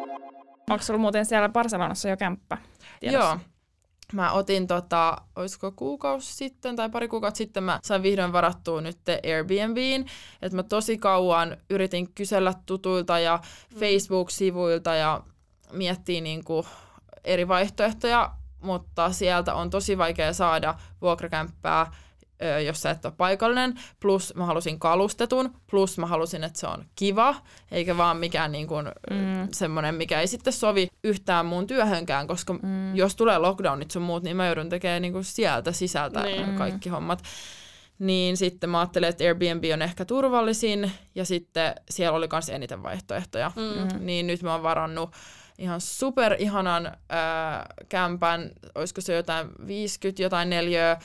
[0.70, 2.58] Onko sulla muuten siellä Barcelonassa jo kämppä?
[3.00, 3.28] tiedossa?
[3.28, 3.38] Joo.
[4.12, 8.98] Mä otin, tota, olisiko kuukausi sitten tai pari kuukautta sitten, mä sain vihdoin varattua nyt
[9.24, 10.06] Airbnbiin.
[10.42, 13.38] Että mä tosi kauan yritin kysellä tutuilta ja
[13.80, 15.20] Facebook-sivuilta ja
[15.72, 16.66] miettiä niinku
[17.24, 21.92] eri vaihtoehtoja, mutta sieltä on tosi vaikea saada vuokrakämppää,
[22.66, 23.74] jos sä et ole paikallinen.
[24.00, 27.34] Plus mä halusin kalustetun, plus mä halusin, että se on kiva,
[27.70, 29.48] eikä vaan mikään niin kuin, mm.
[29.52, 32.96] semmoinen, mikä ei sitten sovi yhtään mun työhönkään, koska mm.
[32.96, 36.46] jos tulee lockdownit sun muut, niin mä joudun tekemään niin kuin sieltä sisältä Niin.
[36.46, 36.58] niin.
[36.58, 37.22] kaikki hommat.
[37.98, 42.82] Niin sitten mä ajattelin, että Airbnb on ehkä turvallisin, ja sitten siellä oli myös eniten
[42.82, 43.52] vaihtoehtoja.
[43.56, 44.06] Mm.
[44.06, 45.10] Niin nyt mä oon varannut
[45.58, 50.96] ihan super ihanan ää, kämpän, olisiko se jotain 50 jotain neljöä.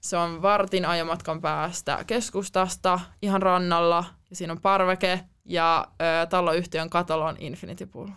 [0.00, 6.90] Se on vartin ajomatkan päästä keskustasta, ihan rannalla, ja siinä on parveke, ja ää, taloyhtiön
[6.90, 8.08] katolla on Infinity Pool.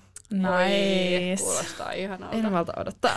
[0.58, 1.44] Oi, Nice.
[1.44, 2.36] kuulostaa ihanalta.
[2.36, 3.16] En malta odottaa.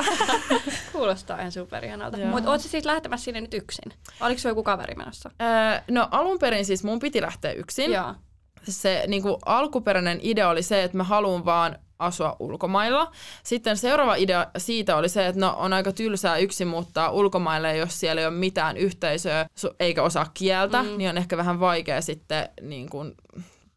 [0.92, 2.16] Kuulostaa ihan superihanalta.
[2.18, 3.92] Mutta oot sä siis lähtemässä sinne nyt yksin?
[4.20, 5.30] Oliko se joku kaveri menossa?
[5.38, 7.92] Ää, no alun perin siis mun piti lähteä yksin.
[7.92, 8.14] Joo.
[8.62, 13.12] se niin kuin alkuperäinen idea oli se, että mä haluan vaan asua ulkomailla.
[13.42, 18.00] Sitten seuraava idea siitä oli se, että no on aika tylsää yksin muuttaa ulkomaille, jos
[18.00, 19.46] siellä ei ole mitään yhteisöä
[19.80, 20.88] eikä osaa kieltä, mm.
[20.98, 23.14] niin on ehkä vähän vaikea sitten niin kuin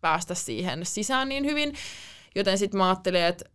[0.01, 1.73] päästä siihen sisään niin hyvin.
[2.35, 3.45] Joten sitten mä ajattelin, että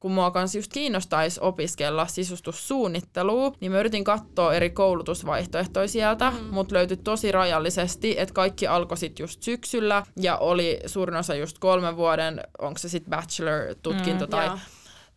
[0.00, 6.36] kun mua kanssa just kiinnostaisi opiskella sisustussuunnittelua, niin mä yritin katsoa eri koulutusvaihtoehtoja sieltä, mm.
[6.50, 11.58] mutta löytyi tosi rajallisesti, että kaikki alkoi sitten just syksyllä ja oli suurin osa just
[11.58, 14.58] kolmen vuoden, onko se sitten bachelor-tutkinto Mm, tai joo.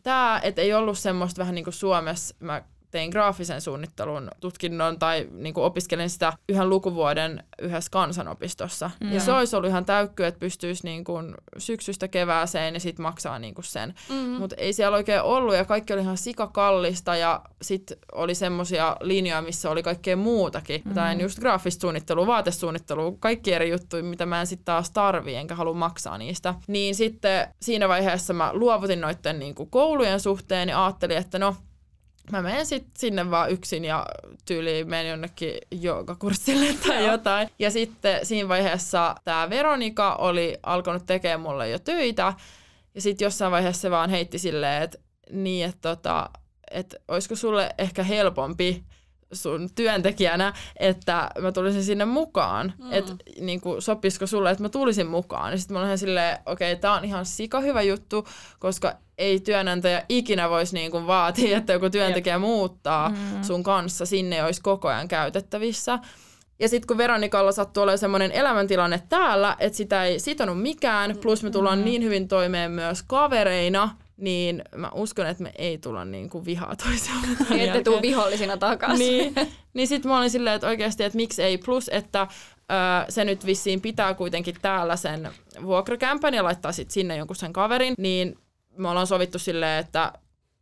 [0.04, 2.62] tämä, että ei ollut semmoista vähän niin kuin Suomessa, mä
[2.93, 8.91] tein graafisen suunnittelun tutkinnon tai niin kuin opiskelin sitä yhden lukuvuoden yhdessä kansanopistossa.
[8.99, 9.12] Mm.
[9.12, 13.39] Ja se olisi ollut ihan täykky, että pystyisi niin kuin syksystä kevääseen ja sitten maksaa
[13.39, 13.93] niin kuin sen.
[14.10, 14.32] Mm-hmm.
[14.32, 19.41] Mutta ei siellä oikein ollut ja kaikki oli ihan sikakallista ja sitten oli semmoisia linjoja,
[19.41, 20.82] missä oli kaikkea muutakin.
[20.86, 20.93] Mm.
[20.93, 25.56] Tai just graafista suunnittelua, vaatesuunnittelua, kaikki eri juttuja, mitä mä en sitten taas tarvii enkä
[25.56, 26.56] halua maksaa niistä.
[26.67, 31.56] Niin sitten siinä vaiheessa mä luovutin noiden niin kuin koulujen suhteen ja ajattelin, että no
[32.32, 34.06] mä menen sit sinne vaan yksin ja
[34.46, 37.50] tyyliin menen jonnekin joogakurssille tai jotain.
[37.60, 42.34] Ja sitten siinä vaiheessa tämä Veronika oli alkanut tekemään mulle jo töitä.
[42.96, 44.98] Ja sitten jossain vaiheessa se vaan heitti silleen, että
[45.32, 46.30] niin, että tota,
[46.72, 48.84] et olisiko sulle ehkä helpompi
[49.34, 52.74] sun työntekijänä, että mä tulisin sinne mukaan.
[52.78, 52.93] Mm.
[52.93, 55.52] Että niin sopisiko sulle, että mä tulisin mukaan.
[55.52, 58.28] Ja sitten mä olen silleen, okei, okay, tää on ihan sika hyvä juttu,
[58.60, 62.41] koska ei työnantaja ikinä voisi niin kuin vaatia, että joku työntekijä Jep.
[62.41, 63.43] muuttaa mm.
[63.43, 66.00] sun kanssa sinne olisi koko ajan käytettävissä.
[66.60, 71.43] Ja sitten kun Veronikalla sattuu olemaan semmoinen elämäntilanne täällä, että sitä ei sitonut mikään, plus
[71.43, 71.86] me tullaan mm.
[71.86, 76.76] niin hyvin toimeen myös kavereina, niin mä uskon, että me ei tulla niin kuin vihaa
[76.76, 77.28] toisiamme.
[77.49, 79.08] Niin, ette tuu vihollisina takaisin.
[79.08, 79.36] niin,
[79.73, 81.58] niin sitten mä olin silleen, että oikeasti, että miksi ei.
[81.58, 85.30] Plus, että ö, se nyt vissiin pitää kuitenkin täällä sen
[85.63, 88.38] vuokrakämpän ja laittaa sitten sinne jonkun sen kaverin, niin
[88.78, 90.13] me ollaan sovittu silleen, että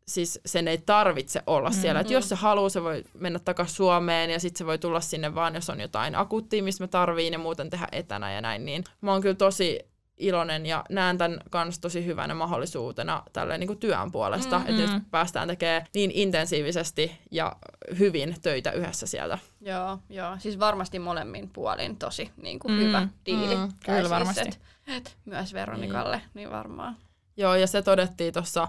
[0.08, 1.82] siis sen ei tarvitse olla mm-hmm.
[1.82, 2.00] siellä.
[2.00, 5.36] Että jos se haluaa, se voi mennä takaisin Suomeen ja sitten se voi tulla sinne
[5.36, 8.66] vaan, jos on jotain akuuttia, mistä me tarviin ja muuten tehdä etänä ja näin.
[8.66, 9.80] Niin mä oon kyllä tosi
[10.22, 14.80] iloinen ja näen tämän kanssa tosi hyvänä mahdollisuutena tälle niin kuin työn puolesta, mm-hmm.
[14.80, 17.56] että nyt päästään tekemään niin intensiivisesti ja
[18.00, 19.38] hyvin töitä yhdessä sieltä.
[19.62, 20.36] Joo, joo.
[20.40, 23.56] siis varmasti molemmin puolin tosi niin kuin mm, hyvä diili.
[23.56, 24.42] Mm, kyllä siis, varmasti.
[24.42, 26.30] Et, et myös Veronikalle, niin.
[26.34, 26.98] niin varmaan.
[27.38, 28.68] Joo, ja se todettiin tuossa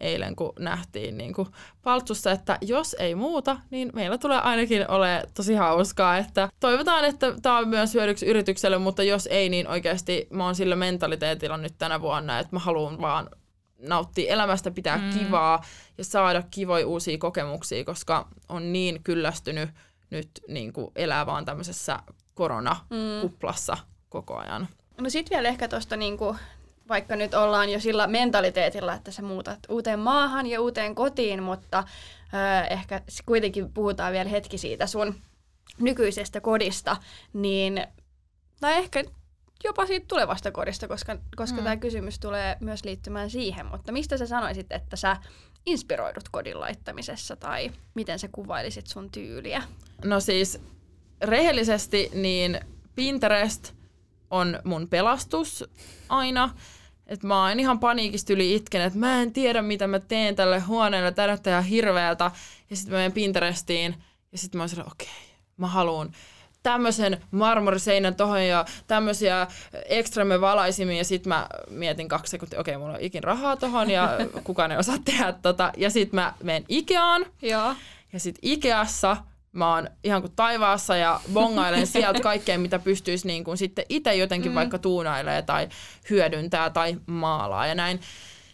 [0.00, 1.48] eilen, kun nähtiin niin kuin
[1.82, 6.18] paltsussa, että jos ei muuta, niin meillä tulee ainakin ole tosi hauskaa.
[6.18, 10.54] Että toivotaan, että tämä on myös hyödyksi yritykselle, mutta jos ei, niin oikeasti mä oon
[10.54, 13.30] sillä mentaliteetilla nyt tänä vuonna, että mä haluan vaan
[13.78, 15.18] nauttia elämästä, pitää mm.
[15.18, 15.64] kivaa
[15.98, 19.70] ja saada kivoja uusia kokemuksia, koska on niin kyllästynyt
[20.10, 21.98] nyt niin kuin elää vaan tämmöisessä
[22.34, 23.82] koronakuplassa mm.
[24.08, 24.68] koko ajan.
[25.00, 26.36] No sitten vielä ehkä tuosta niinku
[26.88, 31.84] vaikka nyt ollaan jo sillä mentaliteetilla, että sä muutat uuteen maahan ja uuteen kotiin, mutta
[32.34, 35.14] ö, ehkä kuitenkin puhutaan vielä hetki siitä sun
[35.78, 36.96] nykyisestä kodista,
[37.32, 37.86] niin,
[38.60, 39.04] tai ehkä
[39.64, 41.64] jopa siitä tulevasta kodista, koska, koska mm.
[41.64, 45.16] tämä kysymys tulee myös liittymään siihen, mutta mistä sä sanoisit, että sä
[45.66, 49.62] inspiroidut kodin laittamisessa tai miten sä kuvailisit sun tyyliä?
[50.04, 50.60] No siis
[51.20, 52.60] rehellisesti niin
[52.94, 53.72] Pinterest
[54.32, 55.64] on mun pelastus
[56.08, 56.50] aina.
[57.06, 60.60] Että mä oon ihan paniikista yli itken, että mä en tiedä mitä mä teen tälle
[60.60, 62.30] huoneelle, tämä näyttää ihan hirveältä.
[62.70, 63.94] Ja sitten mä menen Pinterestiin
[64.32, 66.12] ja sitten mä oon okei, okay, mä haluan
[66.62, 69.46] tämmöisen marmoriseinän tohon ja tämmöisiä
[69.88, 73.90] ekstramme valaisimia ja sitten mä mietin kaksi sekuntia, okei, okay, mulla on ikin rahaa tohon
[73.90, 75.72] ja kukaan ei osaa tehdä tota.
[75.76, 77.26] Ja sitten mä menen Ikeaan.
[77.42, 77.74] Joo.
[78.12, 79.16] Ja sitten Ikeassa
[79.52, 84.14] mä oon ihan kuin taivaassa ja bongailen sieltä kaikkea, mitä pystyisi niin kuin sitten itse
[84.14, 84.54] jotenkin mm.
[84.54, 85.68] vaikka tuunailee tai
[86.10, 88.00] hyödyntää tai maalaa ja näin.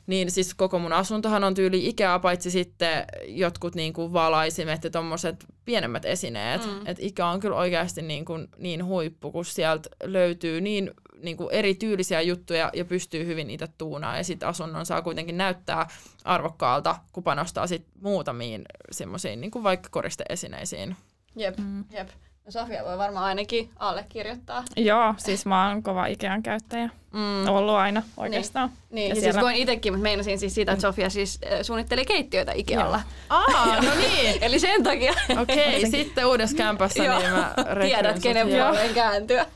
[0.06, 4.90] Niin siis koko mun asuntohan on tyyli Ikea, paitsi sitten jotkut niin kuin valaisimet ja
[4.90, 6.66] tommoset pienemmät esineet.
[6.66, 6.86] Mm.
[6.86, 10.90] Että Ikea on kyllä oikeasti niin, kuin niin huippu, kun sieltä löytyy niin
[11.22, 15.38] niin kuin eri tyylisiä juttuja ja pystyy hyvin itse tuunaa ja sitten asunnon saa kuitenkin
[15.38, 15.88] näyttää
[16.24, 20.96] arvokkaalta, kun panostaa sit muutamiin semmoisiin niin kuin vaikka koristeesineisiin.
[21.36, 21.84] Jep, mm.
[21.90, 22.08] jep.
[22.48, 24.64] No Sofia voi varmaan ainakin allekirjoittaa.
[24.76, 26.90] Joo, siis mä oon kova Ikean käyttäjä.
[27.12, 27.48] Mm.
[27.48, 28.68] Ollut aina oikeastaan.
[28.68, 29.50] Niin, niin ja, ja siis siellä...
[29.50, 33.00] siis itsekin, mutta meinasin siis siitä, että Sofia siis äh, suunnitteli keittiöitä Ikealla.
[33.28, 34.38] Aa, no niin.
[34.44, 35.12] Eli sen takia.
[35.42, 39.46] Okei, okay, sitten uudessa kämpässä niin mä Tiedät, kenen puoleen kääntyä.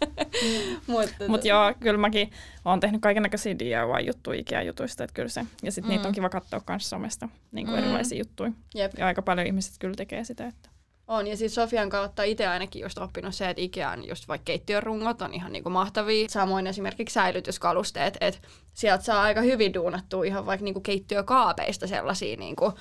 [0.87, 2.31] mutta Mut joo, kyllä mäkin
[2.64, 5.44] oon tehnyt kaiken näköisiä DIY-juttuja Ikea-jutuista, että kyllä se.
[5.62, 5.96] Ja sitten mm.
[5.96, 7.85] niitä on kiva katsoa myös somesta, niin kuin mm.
[7.85, 8.52] erilaisia juttuja.
[8.74, 8.92] Jep.
[8.98, 10.71] Ja aika paljon ihmiset kyllä tekee sitä, että
[11.08, 14.82] on, ja siis Sofian kautta itse ainakin just oppinut se, että Ikean just vaikka keittiön
[14.82, 16.28] rungot on ihan niinku mahtavia.
[16.28, 18.40] Samoin esimerkiksi säilytyskalusteet, että
[18.74, 22.72] sieltä saa aika hyvin duunattua ihan vaikka niinku keittiökaapeista sellaisia niinku, öö,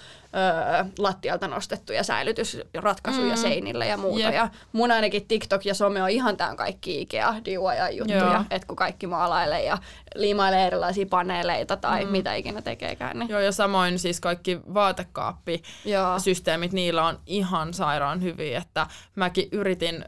[0.98, 3.42] lattialta nostettuja säilytysratkaisuja mm.
[3.42, 4.24] seinille ja muuta.
[4.24, 4.34] Yep.
[4.34, 9.08] Ja mun ainakin TikTok ja some on ihan tämän kaikki Ikea DIY-juttuja, että kun kaikki
[9.08, 9.78] maalailee ja
[10.16, 12.12] liimailee erilaisia paneeleita tai mm.
[12.12, 13.20] mitä ikinä tekeekään.
[13.20, 13.30] Niin.
[13.30, 20.06] Joo, ja samoin siis kaikki vaatekaappisysteemit, niillä on ihan sairaan hyviä, että mäkin yritin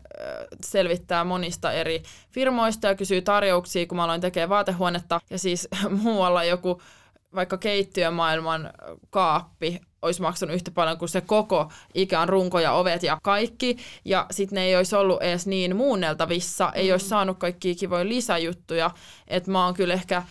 [0.64, 5.68] selvittää monista eri firmoista ja kysyä tarjouksia, kun mä aloin tekemään vaatehuonetta, ja siis
[6.04, 6.82] muualla joku
[7.36, 8.74] vaikka keittiömaailman
[9.10, 13.78] kaappi olisi maksanut yhtä paljon kuin se koko ikään runko ja ovet ja kaikki.
[14.06, 16.92] Ja sitten ne ei olisi ollut edes niin muunneltavissa, ei mm.
[16.92, 18.92] olisi saanut kaikkia kivoja lisäjuttuja.
[19.28, 20.24] Että mä oon kyllä ehkä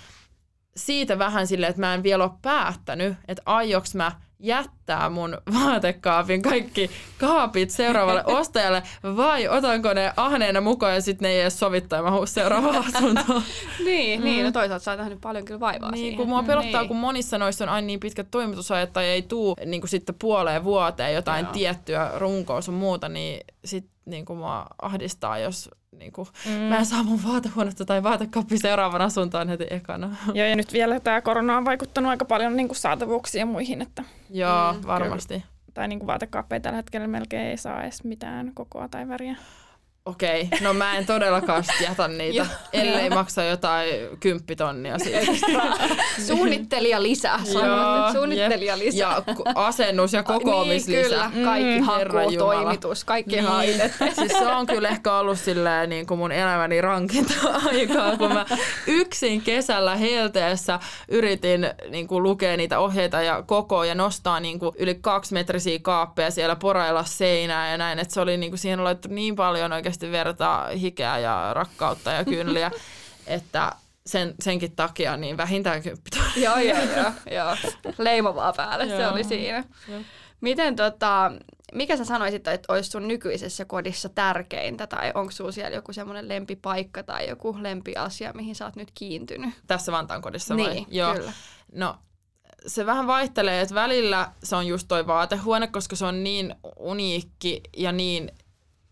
[0.77, 6.43] siitä vähän silleen, että mä en vielä ole päättänyt, että aioks mä jättää mun vaatekaapin
[6.43, 8.83] kaikki kaapit seuraavalle ostajalle
[9.17, 13.43] vai otanko ne ahneena mukaan ja sitten ne ei edes sovittaa ja mä seuraavaan asuntoon.
[13.85, 14.25] niin, mm.
[14.25, 16.17] niin, no toisaalta sä oot nähnyt paljon kyllä vaivaa niin, siihen.
[16.17, 16.89] kun mua pelottaa, niin.
[16.89, 20.65] kun monissa noissa on aina niin pitkät toimitusajat tai ei tuu niin kuin sitten puoleen
[20.65, 21.53] vuoteen jotain Joo.
[21.53, 26.53] tiettyä runkoa sun muuta, niin sit niin kuin mua ahdistaa, jos niin kuin, mm.
[26.53, 30.17] mä en saa mun vaatehuonetta tai vaatekappi seuraavan asuntoon heti ekana.
[30.35, 33.83] Joo, ja nyt vielä tämä korona on vaikuttanut aika paljon niin kuin saatavuuksiin ja muihin.
[33.83, 35.45] Että, Joo, mm, varmasti.
[35.75, 39.37] tai niin kuin vaatekaappeja tällä hetkellä melkein ei saa edes mitään kokoa tai väriä.
[40.07, 43.89] Okei, no mä en todellakaan jätä niitä, ellei maksa jotain
[44.21, 45.33] kymppitonnia siitä.
[46.27, 47.41] Suunnittelija lisää,
[48.13, 49.01] suunnittelija lisää.
[49.01, 49.23] Ja
[49.55, 51.29] asennus ja kokoomislisä.
[51.29, 53.81] Niin, kyllä, kaikki mm, toimitus, kaikki niin.
[54.19, 57.35] Siis se on kyllä ehkä ollut silleen niin kuin mun elämäni rankinta
[57.67, 58.47] aikaa, kun mä
[58.87, 64.73] yksin kesällä helteessä yritin niin kuin lukea niitä ohjeita ja koko ja nostaa niin kuin
[64.79, 68.85] yli kaksi metrisiä kaappeja siellä porailla seinää ja näin, että se oli niin kuin siihen
[68.85, 72.71] laittu niin paljon oikein oikeasti vertaa hikeä ja rakkautta ja kynliä,
[73.27, 73.73] että
[74.07, 77.57] sen, senkin takia niin vähintään kymppi Joo, joo, joo, joo.
[77.99, 79.65] Leimovaa päälle, se oli siinä.
[80.41, 81.33] Miten tota,
[81.75, 86.29] mikä sä sanoisit, että olisi sun nykyisessä kodissa tärkeintä, tai onko sulla siellä joku semmoinen
[86.29, 89.55] lempipaikka tai joku lempiasia, mihin sä oot nyt kiintynyt?
[89.67, 90.75] Tässä Vantaan kodissa vai?
[90.75, 91.15] Niin, Joo.
[91.15, 91.33] kyllä.
[91.73, 91.99] No
[92.67, 97.61] se vähän vaihtelee, että välillä se on just toi vaatehuone, koska se on niin uniikki
[97.77, 98.31] ja niin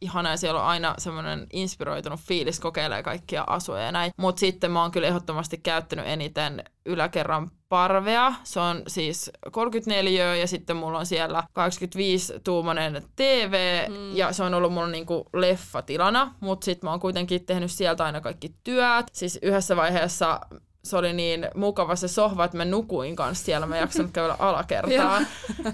[0.01, 4.13] ihana ja siellä on aina semmoinen inspiroitunut fiilis kokeilee kaikkia asuja ja näin.
[4.17, 8.35] Mutta sitten mä oon kyllä ehdottomasti käyttänyt eniten yläkerran parvea.
[8.45, 14.17] Se on siis 34 ja sitten mulla on siellä 85-tuumainen TV mm.
[14.17, 18.21] ja se on ollut mulla niinku leffatilana, mutta sitten mä oon kuitenkin tehnyt sieltä aina
[18.21, 19.07] kaikki työt.
[19.13, 20.41] Siis yhdessä vaiheessa
[20.85, 25.21] se oli niin mukava se sohva, että mä nukuin kanssa siellä, mä jaksanut käydä alakertaa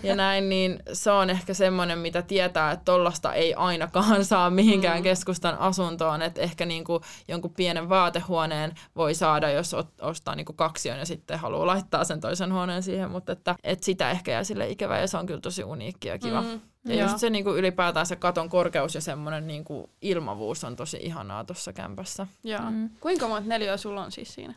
[0.02, 4.98] ja näin, niin se on ehkä semmoinen, mitä tietää, että tollasta ei ainakaan saa mihinkään
[4.98, 5.02] mm.
[5.02, 11.06] keskustan asuntoon, että ehkä niinku jonkun pienen vaatehuoneen voi saada, jos ostaa niinku kaksion ja
[11.06, 14.98] sitten haluaa laittaa sen toisen huoneen siihen, mutta että, että sitä ehkä jää sille ikävä
[14.98, 16.42] ja se on kyllä tosi uniikki ja kiva.
[16.42, 16.60] Mm.
[16.86, 17.02] Ja Joo.
[17.02, 21.72] just se niinku ylipäätään se katon korkeus ja semmoinen niinku ilmavuus on tosi ihanaa tuossa
[21.72, 22.26] kämpässä.
[22.44, 22.70] Joo.
[22.70, 22.90] Mm.
[23.00, 24.54] Kuinka monta neliöä sulla on siis siinä?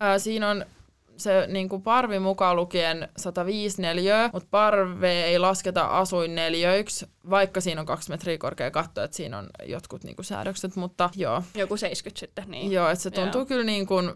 [0.00, 0.64] Ää, siinä on
[1.16, 7.80] se niin kuin parvi mukaan lukien 105 neliöä, mutta parve ei lasketa asuinneliöiksi, vaikka siinä
[7.80, 11.42] on kaksi metriä korkea katto, että siinä on jotkut niin kuin säädökset, mutta joo.
[11.54, 12.72] Joku 70 sitten, niin.
[12.72, 13.46] Joo, että se tuntuu joo.
[13.46, 14.12] kyllä niin kuin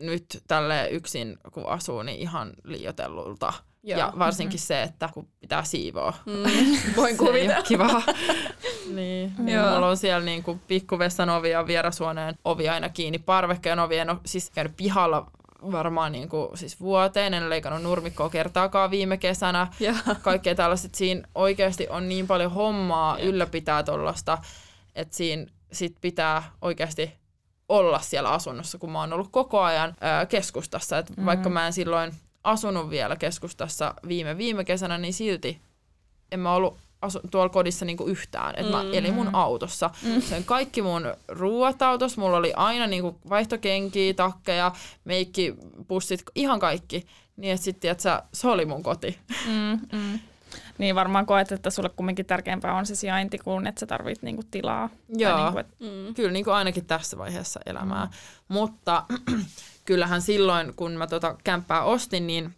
[0.00, 3.52] nyt tälle yksin, kun asuu, niin ihan liioitellulta.
[3.82, 3.98] Joo.
[3.98, 4.66] Ja varsinkin mm-hmm.
[4.66, 6.12] se, että kun pitää siivoa.
[6.26, 6.42] Mm.
[6.96, 7.62] Voin kuvitella.
[7.62, 8.02] Kiva.
[8.96, 9.32] Niin.
[9.46, 9.74] Joo.
[9.74, 13.18] Mulla on siellä niin kuin pikkuvessan ovi ja vierasuoneen ovi aina kiinni.
[13.18, 15.30] Parvekkeen ovi en ole siis käynyt pihalla
[15.72, 17.34] varmaan niin kuin, siis vuoteen.
[17.34, 19.66] En leikannut nurmikkoa kertaakaan viime kesänä.
[19.80, 19.94] Ja.
[20.22, 20.94] Kaikkea tällaiset.
[20.94, 23.28] Siinä oikeasti on niin paljon hommaa Jep.
[23.28, 24.38] ylläpitää tuollaista,
[24.94, 27.12] että siinä sit pitää oikeasti
[27.68, 30.98] olla siellä asunnossa, kun mä oon ollut koko ajan ää, keskustassa.
[30.98, 31.26] Et mm.
[31.26, 32.12] Vaikka mä en silloin
[32.44, 35.60] asunut vielä keskustassa viime viime kesänä, niin silti
[36.32, 38.54] en mä ollut asu, tuolla kodissa niinku yhtään.
[38.56, 38.94] Et mä mm.
[38.94, 39.90] elin mun autossa.
[40.02, 40.22] Mm.
[40.22, 42.20] Sen kaikki mun ruuat autossa.
[42.20, 44.72] Mulla oli aina niinku vaihtokenkiä, takkeja,
[45.88, 47.06] pussit, ihan kaikki.
[47.36, 49.18] Niin että sitten, että se oli mun koti.
[49.46, 50.18] Mm, mm.
[50.78, 54.42] Niin varmaan koet, että sulle kumminkin tärkeämpää on se sijainti kuin että sä tarvit niinku
[54.50, 54.88] tilaa.
[55.08, 55.66] Joo, niinku, et...
[55.80, 56.14] mm.
[56.14, 58.04] kyllä niinku ainakin tässä vaiheessa elämää.
[58.04, 58.10] Mm.
[58.48, 59.04] Mutta
[59.84, 62.54] kyllähän silloin, kun mä tota kämppää ostin, niin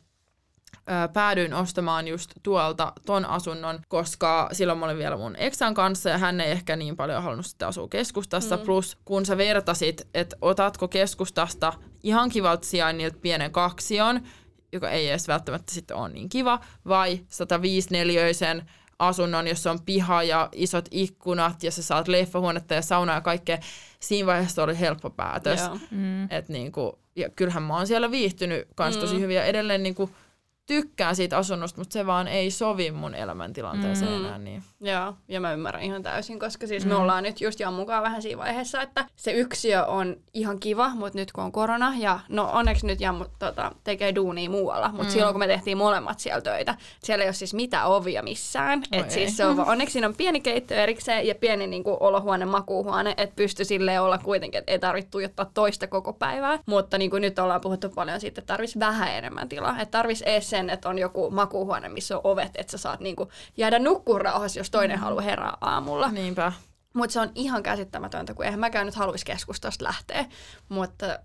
[0.88, 6.11] ö, päädyin ostamaan just tuolta ton asunnon, koska silloin mä olin vielä mun eksän kanssa
[6.11, 8.57] ja hän ei ehkä niin paljon halunnut sitten asua keskustassa.
[8.57, 8.62] Mm.
[8.62, 14.21] Plus kun sä vertasit, että otatko keskustasta ihan kivalta sijainnilta pienen kaksion,
[14.73, 18.66] joka ei edes välttämättä sitten ole niin kiva, vai 105 neliöisen
[18.99, 23.59] asunnon, jossa on piha ja isot ikkunat ja sä saat leffahuonetta ja saunaa ja kaikkea.
[24.01, 25.61] Siinä vaiheessa oli helppo päätös.
[25.90, 26.25] Mm.
[26.31, 29.21] Et niinku, ja kyllähän mä oon siellä viihtynyt kans tosi mm.
[29.21, 30.11] hyvin ja edelleen niinku,
[30.72, 34.24] tykkään siitä asunnosta, mutta se vaan ei sovi mun elämäntilanteeseen mm.
[34.24, 34.38] enää.
[34.38, 34.62] Niin.
[34.80, 36.88] Joo, ja mä ymmärrän ihan täysin, koska siis mm.
[36.88, 40.88] me ollaan nyt just Jan mukaan vähän siinä vaiheessa, että se yksiö on ihan kiva,
[40.88, 45.04] mutta nyt kun on korona, ja no onneksi nyt Jan tota, tekee duunia muualla, mutta
[45.04, 45.11] mm.
[45.11, 48.82] silloin kun me tehtiin molemmat siellä töitä, siellä ei ole siis mitään ovia missään.
[48.92, 52.44] et siis se on, onneksi siinä on pieni keittiö erikseen ja pieni niin kuin, olohuone,
[52.44, 56.58] makuuhuone, että pysty silleen olla kuitenkin, että ei tarvitse tuijottaa toista koko päivää.
[56.66, 60.48] Mutta niin kuin nyt ollaan puhuttu paljon siitä, että tarvitsisi vähän enemmän tilaa, että tarvitsisi
[60.48, 64.61] sen, että on joku makuuhuone, missä on ovet, että sä saat niinku jäädä nukkuun rauhassa,
[64.61, 65.03] jos toinen mm.
[65.03, 66.09] haluaa herää aamulla.
[66.09, 66.53] Niinpä.
[66.94, 70.25] Mutta se on ihan käsittämätöntä, kun eihän mäkään nyt haluaisi keskustasta lähteä.
[70.68, 71.18] Mutta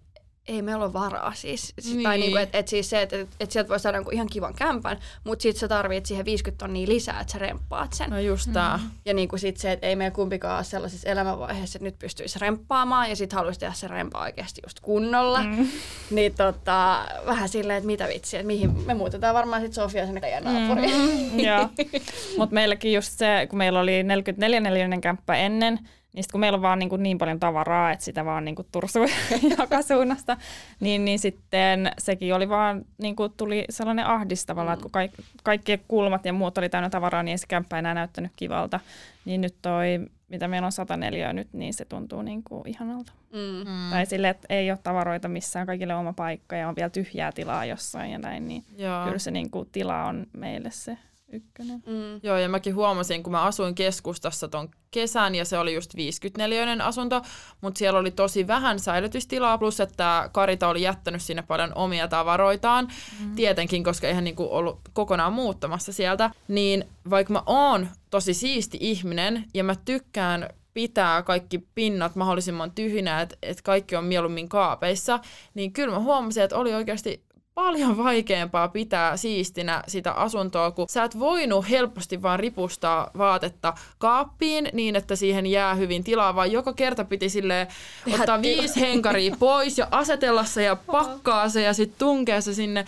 [0.47, 1.73] ei meillä ole varaa siis.
[1.85, 2.03] Niin.
[2.03, 4.53] Tai niinku, että et siis se, että et, et sieltä voi saada niinku ihan kivan
[4.53, 8.09] kämpän, mutta sitten sä tarvit siihen 50 tonnia lisää, että sä remppaat sen.
[8.09, 8.77] No just tää.
[8.77, 8.89] Mm.
[9.05, 13.09] Ja niinku sit se, että ei meillä kumpikaan ole sellaisessa elämänvaiheessa, että nyt pystyisi remppaamaan
[13.09, 15.43] ja sitten haluaisi tehdä se rempa oikeasti just kunnolla.
[15.43, 15.67] Mm.
[16.11, 20.21] Niin tota, vähän silleen, että mitä vitsiä, että mihin me muutetaan varmaan sitten Sofia sinne
[20.21, 20.91] teidän naapuriin.
[20.95, 21.39] Mm.
[21.47, 21.69] Joo.
[22.37, 25.79] Mutta meilläkin just se, kun meillä oli 44 neliöinen kämppä ennen,
[26.13, 28.55] Niin sitten kun meillä on vaan niin, kuin niin paljon tavaraa, että sitä vaan niin
[28.55, 29.05] kuin tursuu
[29.59, 30.37] joka suunnasta,
[30.79, 34.73] niin, niin sitten sekin oli vaan, niin kuin tuli sellainen ahdistavalla, mm.
[34.73, 35.11] että kun kaik,
[35.43, 38.79] kaikki kulmat ja muut oli täynnä tavaraa, niin ei se kämppä enää näyttänyt kivalta.
[39.25, 39.99] Niin nyt toi,
[40.29, 43.11] mitä meillä on 104 nyt, niin se tuntuu niin kuin ihanalta.
[43.33, 43.69] Mm.
[43.71, 43.89] mm.
[43.91, 47.65] Tai sille, että ei ole tavaroita missään, kaikille oma paikka ja on vielä tyhjää tilaa
[47.65, 49.03] jossain ja näin, niin Joo.
[49.05, 50.97] kyllä se niin kuin, tila on meille se
[51.31, 51.83] ykkönen.
[51.85, 52.19] Mm.
[52.23, 56.83] Joo, ja mäkin huomasin, kun mä asuin keskustassa ton kesän, ja se oli just 54
[56.83, 57.21] asunto,
[57.61, 62.87] mutta siellä oli tosi vähän säilytystilaa, plus että Karita oli jättänyt sinne paljon omia tavaroitaan,
[63.19, 63.35] mm.
[63.35, 69.45] tietenkin, koska eihän niinku ollut kokonaan muuttamassa sieltä, niin vaikka mä oon tosi siisti ihminen,
[69.53, 75.19] ja mä tykkään pitää kaikki pinnat mahdollisimman tyhjinä, että et kaikki on mieluummin kaapeissa,
[75.53, 77.26] niin kyllä mä huomasin, että oli oikeasti
[77.57, 84.69] paljon vaikeampaa pitää siistinä sitä asuntoa, kun sä et voinut helposti vaan ripustaa vaatetta kaappiin
[84.73, 87.67] niin, että siihen jää hyvin tilaa, vaan joka kerta piti sille
[88.13, 92.85] ottaa viisi henkaria pois ja asetella se ja pakkaa se ja sitten tunkea se sinne.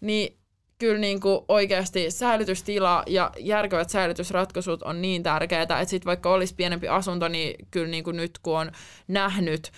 [0.00, 0.36] Niin
[0.78, 6.54] kyllä niin kuin oikeasti säilytystila ja järkevät säilytysratkaisut on niin tärkeää, että sit vaikka olisi
[6.54, 8.72] pienempi asunto, niin kyllä niin kuin nyt kun on
[9.08, 9.72] nähnyt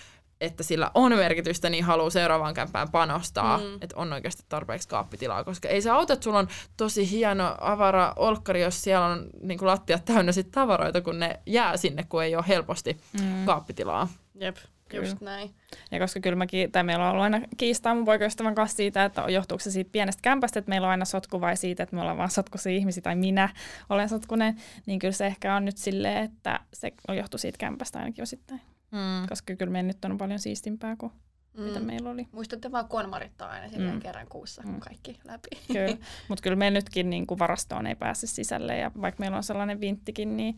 [0.45, 3.74] että sillä on merkitystä, niin haluaa seuraavaan kämpään panostaa, mm.
[3.80, 8.12] että on oikeasti tarpeeksi kaappitilaa, koska ei se auta, että sulla on tosi hieno avara
[8.16, 12.22] olkkari, jos siellä on niin kuin lattiat täynnä sit tavaroita, kun ne jää sinne, kun
[12.24, 13.45] ei ole helposti mm.
[13.47, 14.09] kaappitilaa.
[14.34, 14.57] Jep.
[14.88, 15.05] Kyllä.
[15.05, 15.55] Just näin.
[15.90, 19.24] Ja koska kyllä mäkin, tai meillä on ollut aina kiistaa mun poikaystävän kanssa siitä, että
[19.28, 22.18] johtuuko se siitä pienestä kämpästä, että meillä on aina sotku vai siitä, että me ollaan
[22.18, 23.49] vaan sotkuisia ihmisiä tai minä
[23.90, 28.22] olen sotkunen, niin kyllä se ehkä on nyt silleen, että se johtuu siitä kämpästä ainakin
[28.22, 28.61] osittain.
[28.95, 29.28] Mm.
[29.28, 31.12] Koska kyllä meidän nyt on paljon siistimpää kuin
[31.57, 31.62] mm.
[31.62, 32.28] mitä meillä oli.
[32.32, 34.01] Muistatte vaan konmarittaa aina silleen mm.
[34.01, 34.80] kerran kuussa mm.
[34.80, 35.49] kaikki läpi.
[35.72, 35.97] Kyllä,
[36.28, 39.80] mutta kyllä meillä nytkin niin kuin varastoon ei pääse sisälle ja vaikka meillä on sellainen
[39.80, 40.57] vinttikin, niin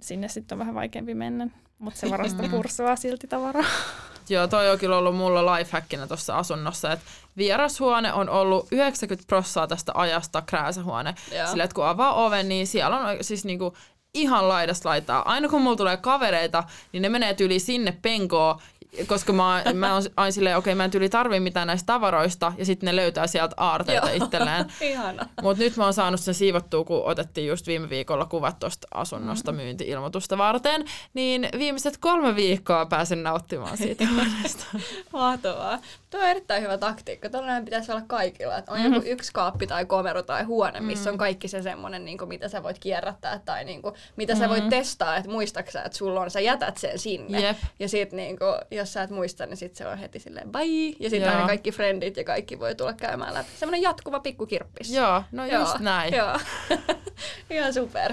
[0.00, 1.48] sinne sitten on vähän vaikeampi mennä.
[1.78, 2.50] Mutta se varasto mm.
[2.50, 3.64] pursuaa silti tavaraa.
[4.28, 7.04] Joo, toi on kyllä ollut mulla lifehackinä tuossa asunnossa, että
[7.36, 11.14] vierashuone on ollut 90 prossaa tästä ajasta krääsähuone.
[11.50, 13.76] Sillä, että kun avaa oven, niin siellä on siis niinku
[14.14, 15.22] ihan laidasta laitaa.
[15.32, 18.60] Aina kun mulla tulee kavereita, niin ne menee yli sinne penkoon
[19.06, 22.52] koska mä, mä oon aina silleen, okei, okay, mä en tyyli tarvii mitään näistä tavaroista,
[22.58, 24.64] ja sitten ne löytää sieltä aarteita itselleen.
[25.42, 29.52] Mutta nyt mä oon saanut sen siivottua, kun otettiin just viime viikolla kuvat tuosta asunnosta
[29.52, 29.64] mm-hmm.
[29.64, 30.84] myynti-ilmoitusta varten,
[31.14, 34.64] niin viimeiset kolme viikkoa pääsen nauttimaan siitä huoneesta.
[35.12, 35.78] Mahtavaa.
[36.10, 37.30] Tuo on erittäin hyvä taktiikka.
[37.30, 38.58] Tällainen pitäisi olla kaikilla.
[38.58, 38.94] Että on mm-hmm.
[38.94, 41.14] joku yksi kaappi tai komero tai huone, missä mm-hmm.
[41.14, 44.44] on kaikki se semmoinen, niin kuin, mitä sä voit kierrättää tai niin kuin, mitä mm-hmm.
[44.44, 47.40] sä voit testaa, että muistaksä, että sulla on, sä jätät sen sinne.
[47.40, 47.56] Yep.
[47.78, 50.96] Ja sit niin kuin, jos sä et muista, niin sit se on heti silleen bye.
[51.00, 53.48] Ja sitten aina kaikki friendit ja kaikki voi tulla käymään läpi.
[53.56, 54.90] Semmoinen jatkuva pikkukirppis.
[54.90, 55.76] Joo, no just Joo.
[55.80, 56.14] näin.
[56.14, 56.38] Joo.
[57.50, 58.12] Ihan super.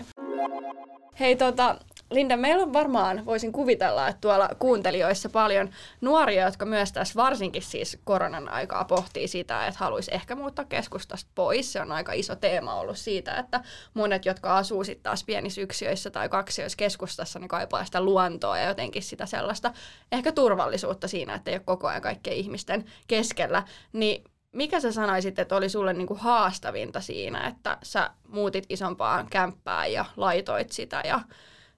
[1.20, 1.80] Hei tota,
[2.16, 5.70] Linda, meillä on varmaan, voisin kuvitella, että tuolla kuuntelijoissa paljon
[6.02, 11.32] nuoria, jotka myös tässä varsinkin siis koronan aikaa pohtii sitä, että haluaisi ehkä muuttaa keskustasta
[11.36, 11.74] pois.
[11.74, 13.62] Se on aika iso teema ollut siitä, että
[13.94, 18.68] monet, jotka asuu sitten taas pienissä yksiöissä tai kaksioissa keskustassa, niin kaipaa sitä luontoa ja
[18.68, 19.74] jotenkin sitä sellaista
[20.12, 23.64] ehkä turvallisuutta siinä, että ei ole koko ajan kaikkien ihmisten keskellä.
[23.94, 29.94] Niin mikä sä sanoisit, että oli sulle niinku haastavinta siinä, että sä muutit isompaan kämppään
[29.94, 31.20] ja laitoit sitä ja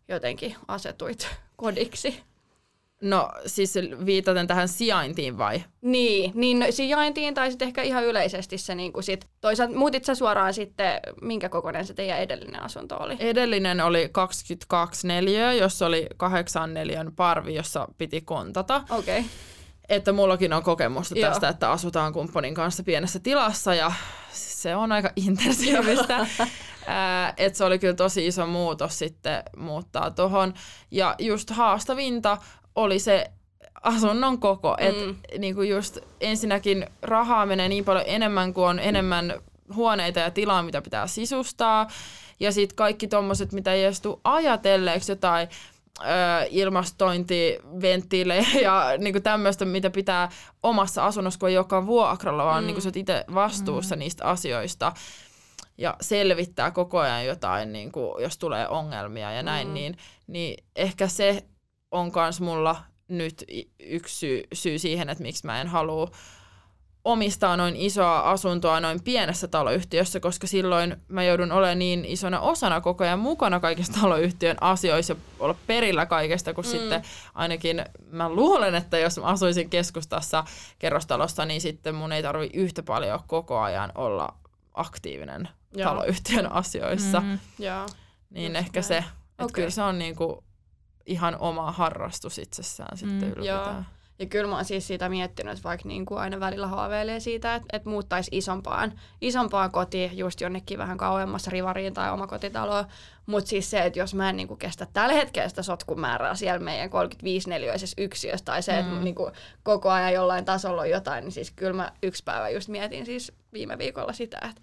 [0.08, 2.24] jotenkin asetuit kodiksi?
[3.02, 5.64] No siis viitaten tähän sijaintiin vai?
[5.82, 10.06] Niin, niin no, sijaintiin tai sitten ehkä ihan yleisesti se niin kuin sit, toisaalta muutit
[10.06, 13.16] sä suoraan sitten, minkä kokoinen se teidän edellinen asunto oli?
[13.20, 18.84] Edellinen oli 22 neliöä, jossa oli 8 neliön parvi, jossa piti kontata.
[18.90, 19.20] Okei.
[19.20, 19.30] Okay.
[19.90, 21.30] Että mullakin on kokemusta Joo.
[21.30, 23.92] tästä, että asutaan kumppanin kanssa pienessä tilassa ja
[24.68, 26.28] se on aika intensiivistä.
[27.38, 30.54] että se oli kyllä tosi iso muutos sitten muuttaa tuohon.
[30.92, 32.38] Ja just haastavinta
[32.76, 33.32] oli se
[33.84, 34.76] asunnon koko.
[34.80, 35.16] Että mm.
[35.38, 39.34] niinku just ensinnäkin rahaa menee niin paljon enemmän kuin on enemmän
[39.76, 41.88] huoneita ja tilaa, mitä pitää sisustaa.
[42.40, 45.48] Ja sitten kaikki tommoset, mitä ei edes tule ajatelleeksi jotain
[46.50, 50.30] ilmastointiventtiilejä ja niinku tämmöistä, mitä pitää
[50.64, 52.68] omassa asunnossa, kun ei olekaan vuokralla, vaan mm.
[52.68, 54.00] niinku sä oot itse vastuussa mm.
[54.00, 54.94] niistä asioista
[55.78, 59.74] ja selvittää koko ajan jotain, niin kuin, jos tulee ongelmia ja näin, mm.
[59.74, 61.44] niin, niin ehkä se
[61.92, 62.76] on myös mulla
[63.08, 63.46] nyt
[63.80, 66.12] yksi syy, syy siihen, että miksi mä en halua
[67.08, 72.82] omistaa noin isoa asuntoa noin pienessä taloyhtiössä, koska silloin mä joudun olemaan niin isona osana
[72.82, 76.70] koko ajan mukana kaikista taloyhtiön asioissa ja olla perillä kaikesta, kun mm.
[76.70, 77.02] sitten
[77.34, 80.44] ainakin mä luulen, että jos mä asuisin keskustassa
[80.80, 84.34] kerrostalossa, niin sitten mun ei tarvi yhtä paljon koko ajan olla
[84.74, 85.50] aktiivinen
[85.84, 87.20] taloyhtiön asioissa.
[87.20, 87.86] Mm, yeah.
[88.30, 88.88] Niin Just ehkä näin.
[88.88, 89.54] se, että okay.
[89.54, 90.44] kyllä se on niinku
[91.06, 93.74] ihan oma harrastus itsessään mm, sitten ylläpitää.
[93.74, 93.97] Joo.
[94.20, 97.56] Ja kyllä mä oon siis sitä miettinyt, että vaikka niin kuin aina välillä haaveilee siitä,
[97.56, 102.86] että, että muuttaisi isompaan, isompaan kotiin, just jonnekin vähän kauemmas rivariin tai omakotitaloon.
[103.26, 106.60] Mutta siis se, että jos mä en niin kuin kestä tällä hetkellä sitä sotkumäärää siellä
[106.60, 109.04] meidän 35-neliöisessä yksiössä tai se, että mm.
[109.04, 109.32] niin kuin
[109.64, 113.32] koko ajan jollain tasolla on jotain, niin siis kyllä mä yksi päivä just mietin siis
[113.54, 114.62] viime viikolla sitä, että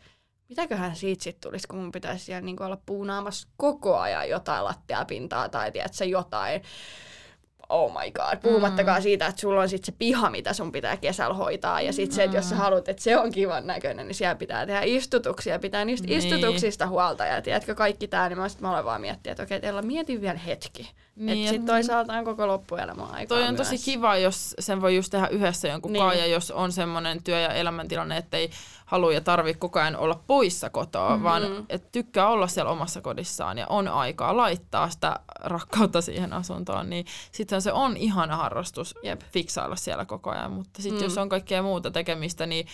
[0.48, 5.48] mitäköhän siitä sitten tulisi, kun mun pitäisi siellä niin olla puunaamassa koko ajan jotain lattiapintaa
[5.48, 6.62] tai tiedätkö, jotain
[7.74, 8.38] oh my god.
[8.42, 9.02] Puhumattakaan mm.
[9.02, 11.80] siitä, että sulla on sitten se piha, mitä sun pitää kesällä hoitaa.
[11.80, 12.60] Ja sitten se, että jos sä mm.
[12.60, 15.58] haluat, että se on kivan näköinen, niin siellä pitää tehdä istutuksia.
[15.58, 16.18] Pitää niistä niin.
[16.18, 17.26] istutuksista huolta.
[17.26, 20.20] Ja tiedätkö, kaikki tämä, niin mä, sit mä olen vaan miettiä, että okei, teillä mietin
[20.20, 20.90] vielä hetki.
[21.16, 23.68] Niin, sitten toisaalta on koko loppuelämä aikaa Toi on myös.
[23.68, 26.02] tosi kiva, jos sen voi just tehdä yhdessä jonkun niin.
[26.02, 28.50] kanssa, ja jos on semmoinen työ- ja elämäntilanne, että ei
[28.86, 31.24] halua ja tarvitse koko ajan olla poissa kotoa, mm-hmm.
[31.24, 36.90] vaan että tykkää olla siellä omassa kodissaan ja on aikaa laittaa sitä rakkautta siihen asuntoon,
[36.90, 39.20] niin sitten se on ihana harrastus Jep.
[39.32, 40.52] fiksailla siellä koko ajan.
[40.52, 41.04] Mutta sitten mm.
[41.04, 42.66] jos on kaikkea muuta tekemistä, niin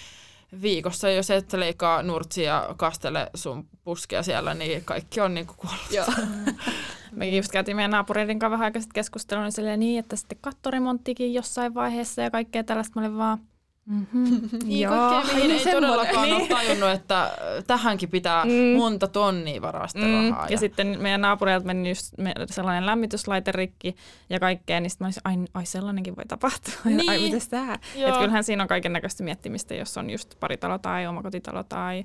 [0.63, 5.91] viikossa, jos et leikkaa nurtsia ja kastele sun puskea siellä, niin kaikki on niinku kuollut.
[5.91, 6.07] Joo.
[7.17, 11.75] Me just käytiin meidän naapureiden kanssa vähän aikaisemmin keskustelua, niin, niin, että sitten kattoremonttikin jossain
[11.75, 13.01] vaiheessa ja kaikkea tällaista.
[13.01, 13.39] Mä olin vaan,
[13.87, 14.41] Mm-hmm.
[14.65, 16.37] niin, Joo, mihin ei todellakaan niin.
[16.37, 18.77] ole tajunnut, että tähänkin pitää mm.
[18.77, 20.31] monta tonnia varastaa mm.
[20.31, 20.45] rahaa.
[20.45, 22.15] Ja, ja sitten meidän naapureilta meni just
[22.47, 23.97] sellainen lämmityslaite rikki
[24.31, 26.75] ja kaikkea, niin sitten mä olisin, ai, ai sellainenkin voi tapahtua.
[26.91, 27.11] Niin.
[27.11, 27.75] ai, mitäs tää?
[27.75, 32.05] Että kyllähän siinä on kaiken näköistä miettimistä, jos on just paritalo tai omakotitalo tai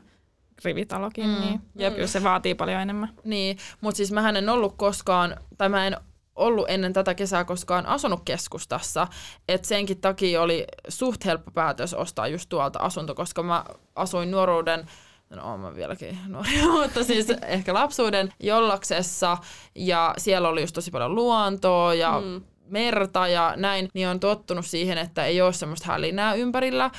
[0.65, 1.39] rivitalokin, mm.
[1.39, 1.93] niin Jep.
[1.93, 3.09] kyllä se vaatii paljon enemmän.
[3.23, 5.97] Niin, mutta siis mä en ollut koskaan, tai mä en
[6.36, 9.07] ollut ennen tätä kesää koskaan asunut keskustassa,
[9.47, 13.65] että senkin takia oli suht helppo päätös ostaa just tuolta asunto, koska mä
[13.95, 14.88] asuin nuoruuden
[15.29, 16.49] no oon mä vieläkin nuori,
[16.81, 19.38] mutta siis ehkä lapsuuden jollaksessa
[19.75, 22.41] ja siellä oli just tosi paljon luontoa ja mm.
[22.65, 26.91] merta ja näin, niin on tottunut siihen, että ei ole semmoista hälinää ympärillä,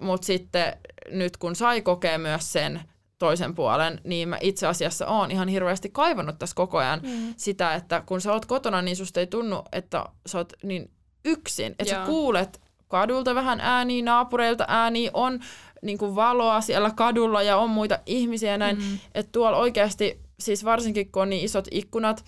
[0.00, 0.76] mutta sitten
[1.10, 2.82] nyt kun sai kokea myös sen
[3.18, 7.34] toisen puolen, niin mä itse asiassa oon ihan hirveästi kaivannut tässä koko ajan mm.
[7.36, 10.90] sitä, että kun sä oot kotona, niin susta ei tunnu, että sä oot niin
[11.24, 15.40] yksin, että sä kuulet kadulta vähän ääniä, naapureilta ääniä, on
[15.82, 18.98] niin kuin valoa siellä kadulla ja on muita ihmisiä ja näin, mm.
[19.14, 22.24] että tuolla oikeasti, siis varsinkin kun on niin isot ikkunat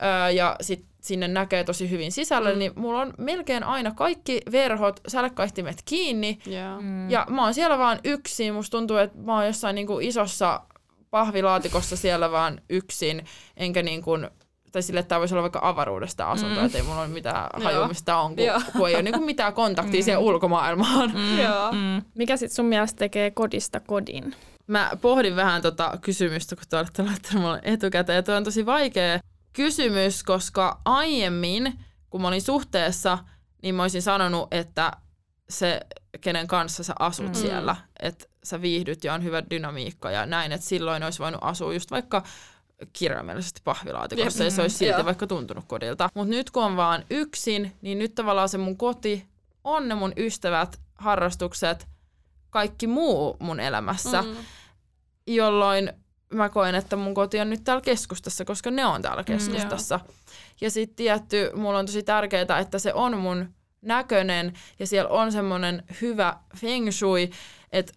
[0.00, 2.58] ää, ja sit sinne näkee tosi hyvin sisälle, mm.
[2.58, 6.38] niin mulla on melkein aina kaikki verhot, sälekkaihtimet kiinni.
[6.46, 6.82] Yeah.
[6.82, 7.10] Mm.
[7.10, 8.54] Ja mä oon siellä vaan yksin.
[8.54, 10.60] Musta tuntuu, että mä oon jossain niinku isossa
[11.10, 13.24] pahvilaatikossa siellä vaan yksin,
[13.56, 14.28] enkä niin kuin,
[14.72, 16.66] tai sille, että tämä voisi olla vaikka avaruudesta asunto, mm.
[16.66, 20.04] että ei mulla ole mitään hajumista on, kun, kun ei ole niin mitään kontaktia mm.
[20.04, 21.12] siihen ulkomaailmaan.
[21.14, 21.78] Mm.
[21.78, 22.02] Mm.
[22.14, 24.34] Mikä sitten sun mielestä tekee kodista kodin?
[24.66, 28.66] Mä pohdin vähän tota kysymystä, kun te olette laittaneet mulle etukäteen, ja tuo on tosi
[28.66, 29.18] vaikea
[29.58, 31.78] kysymys, koska aiemmin,
[32.10, 33.18] kun mä olin suhteessa,
[33.62, 34.92] niin mä olisin sanonut, että
[35.50, 35.80] se,
[36.20, 37.34] kenen kanssa sä asut mm.
[37.34, 41.72] siellä, että sä viihdyt ja on hyvä dynamiikka ja näin, että silloin olisi voinut asua
[41.72, 42.22] just vaikka
[42.92, 46.08] kirjaimellisesti pahvilaatikossa ja se olisi silti vaikka tuntunut kodilta.
[46.14, 49.26] Mutta nyt kun on vaan yksin, niin nyt tavallaan se mun koti
[49.64, 51.88] on ne mun ystävät, harrastukset,
[52.50, 54.36] kaikki muu mun elämässä, mm.
[55.26, 55.92] jolloin
[56.32, 59.96] mä koen, että mun koti on nyt täällä keskustassa, koska ne on täällä mm, keskustassa.
[59.96, 60.14] Mm,
[60.60, 63.48] ja sitten tietty, mulla on tosi tärkeää, että se on mun
[63.82, 67.30] näköinen ja siellä on semmoinen hyvä feng shui,
[67.72, 67.92] että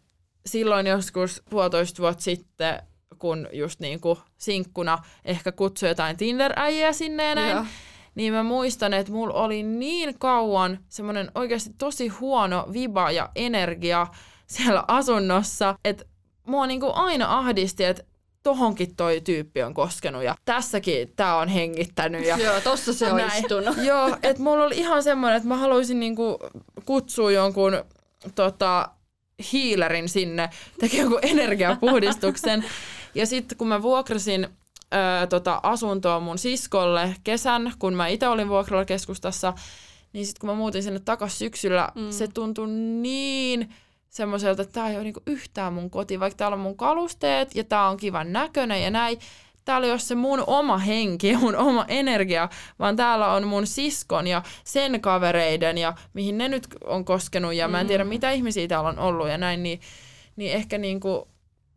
[0.46, 2.82] silloin joskus puolitoista vuotta sitten,
[3.20, 7.68] kun just niin kuin sinkkuna ehkä kutsui jotain Tinder-äijää sinne ja näin,
[8.16, 14.08] niin mä muistan, että mulla oli niin kauan semmoinen oikeasti tosi huono viba ja energia
[14.48, 16.06] siellä asunnossa, että
[16.48, 18.04] mua niin kuin aina ahdisti, että
[18.44, 22.26] tohonkin toi tyyppi on koskenut ja tässäkin tää on hengittänyt.
[22.26, 23.42] Ja Joo, tossa se on näin.
[23.42, 23.78] istunut.
[23.88, 26.40] Joo, että mulla oli ihan semmoinen, että mä haluaisin niinku
[26.86, 27.84] kutsua jonkun
[28.36, 28.90] tota,
[29.52, 32.66] hiilerin sinne, tekemään jonkun energiapuhdistuksen.
[33.16, 34.48] ja sitten kun mä vuokrasin
[34.94, 39.54] ö, tota, asuntoa mun siskolle kesän, kun mä itse olin vuokralla keskustassa,
[40.14, 42.12] niin sitten kun mä muutin sinne takaisin syksyllä, mm.
[42.12, 42.70] se tuntui
[43.02, 43.74] niin
[44.12, 47.64] semmoiselta, että tämä ei ole niinku yhtään mun koti, vaikka täällä on mun kalusteet ja
[47.64, 49.20] tämä on kivan näköinen ja näin.
[49.66, 52.50] Täällä ei ole se mun oma henki mun oma energia,
[52.80, 57.68] vaan täällä on mun siskon ja sen kavereiden ja mihin ne nyt on koskenut ja
[57.68, 57.72] mm.
[57.72, 58.08] mä en tiedä mm.
[58.08, 59.80] mitä ihmisiä täällä on ollut ja näin, niin,
[60.36, 61.28] niin ehkä niinku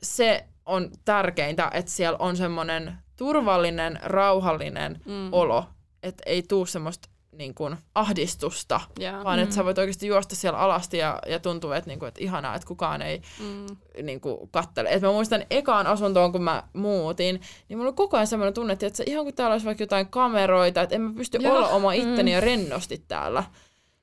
[0.02, 5.32] se on tärkeintä, että siellä on semmoinen turvallinen, rauhallinen mm.
[5.32, 5.64] olo,
[6.02, 7.08] että ei tuu semmoista
[7.38, 9.24] niin kuin, ahdistusta, Joo.
[9.24, 12.24] vaan että sä voit oikeasti juosta siellä alasti ja, ja tuntuu, että, niin kuin, että
[12.24, 13.66] ihanaa, että kukaan ei Mm.
[14.02, 14.88] niin kuin, kattele.
[14.88, 18.72] Et mä muistan ekaan asuntoon, kun mä muutin, niin mulla oli koko ajan semmoinen tunne,
[18.72, 21.56] että ihan kuin täällä olisi vaikka jotain kameroita, että en mä pysty Joo.
[21.56, 23.44] olla oma itteni ja rennosti täällä.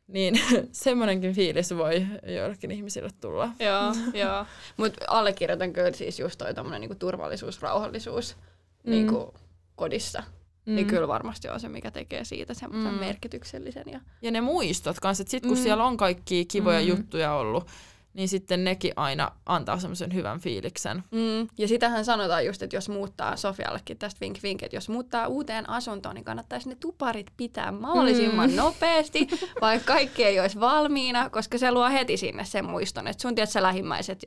[0.08, 0.40] Niin
[0.72, 2.06] semmoinenkin fiilis voi
[2.36, 3.50] joillekin ihmisille tulla.
[3.60, 3.94] Joo,
[4.26, 4.46] joo.
[4.78, 8.36] Mutta allekirjoitan kyllä siis just toi tommonen niinku turvallisuus, rauhallisuus
[8.84, 8.92] mm.
[8.92, 9.34] niinku
[9.76, 10.24] kodissa.
[10.66, 10.76] Mm.
[10.76, 13.00] Niin kyllä varmasti on se, mikä tekee siitä semmoisen mm.
[13.00, 13.84] merkityksellisen.
[13.92, 14.00] Ja...
[14.22, 15.64] Ja ne muistot kanssa, että sit kun mm.
[15.64, 16.88] siellä on kaikki kivoja mm.
[16.88, 17.68] juttuja ollut,
[18.14, 21.04] niin sitten nekin aina antaa semmoisen hyvän fiiliksen.
[21.12, 21.48] Mm.
[21.58, 25.70] Ja sitähän sanotaan just, että jos muuttaa Sofiallekin tästä vink vink, että jos muuttaa uuteen
[25.70, 28.56] asuntoon, niin kannattaisi ne tuparit pitää mahdollisimman mm.
[28.56, 29.28] nopeasti,
[29.62, 33.50] vaikka kaikki ei olisi valmiina, koska se luo heti sinne sen muiston, että sun tiedät,
[33.50, 33.62] sä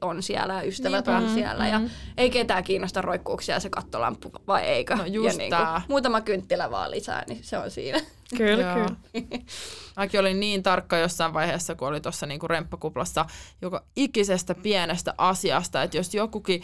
[0.01, 1.17] on siellä ja ystävät Niinpä.
[1.17, 1.81] on siellä ja
[2.17, 4.97] ei ketään kiinnosta roikkuuksia se kattolamppu vai eikö.
[4.97, 8.01] No just ja niin kuin, muutama kynttilä vaan lisää, niin se on siinä.
[8.37, 8.97] Kyllä, kyllä.
[9.97, 13.27] Mäkin olin niin tarkka jossain vaiheessa, kun oli tuossa niinku remppakuplassa
[13.63, 16.63] joka ikisestä pienestä asiasta, että jos jokukin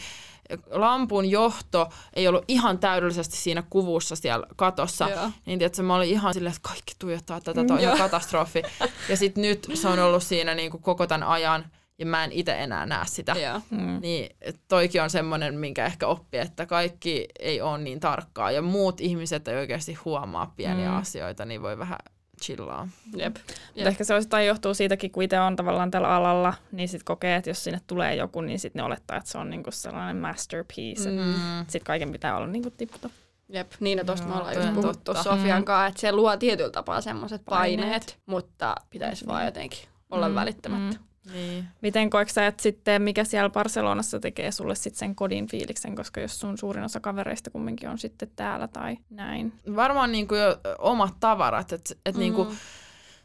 [0.70, 5.30] lampun johto ei ollut ihan täydellisesti siinä kuvussa siellä katossa, Joo.
[5.46, 8.62] niin tiedätkö, mä olin ihan silleen, että kaikki tuijottaa tätä, tämä on ihan katastrofi.
[9.08, 11.64] Ja sitten nyt se on ollut siinä niinku koko tämän ajan,
[12.00, 13.32] ja mä en itse enää näe sitä.
[13.32, 13.60] Joo.
[13.70, 13.98] Mm.
[14.00, 14.36] Niin
[14.68, 19.48] toikin on semmoinen, minkä ehkä oppii, että kaikki ei ole niin tarkkaa ja muut ihmiset
[19.48, 20.96] ei oikeasti huomaa pieniä mm.
[20.96, 21.98] asioita, niin voi vähän
[22.42, 22.88] chillaa.
[23.16, 23.36] Jep.
[23.74, 23.86] Jep.
[23.86, 27.50] Ehkä se osittain johtuu siitäkin, kun itse on tavallaan tällä alalla, niin sitten kokee, että
[27.50, 31.10] jos sinne tulee joku, niin sitten ne olettaa, että se on niinku sellainen masterpiece.
[31.10, 31.34] Mm.
[31.60, 33.12] Sitten kaiken pitää olla niinku tiptop.
[33.48, 37.00] Jep, niin ja tuosta me ollaan just puhuttu Sofian kanssa, että se luo tietyllä tapaa
[37.00, 39.28] semmoiset paineet, paineet, mutta pitäisi mm.
[39.28, 40.34] vaan jotenkin olla mm.
[40.34, 40.98] välittämättä.
[40.98, 41.09] Mm.
[41.32, 41.64] Niin.
[41.80, 46.20] Miten koetko sä, että sitten mikä siellä Barcelonassa tekee sulle sitten sen kodin fiiliksen, koska
[46.20, 49.52] jos sun suurin osa kavereista kumminkin on sitten täällä tai näin?
[49.76, 52.20] Varmaan niin kuin jo omat tavarat, että et mm.
[52.20, 52.48] niin kuin,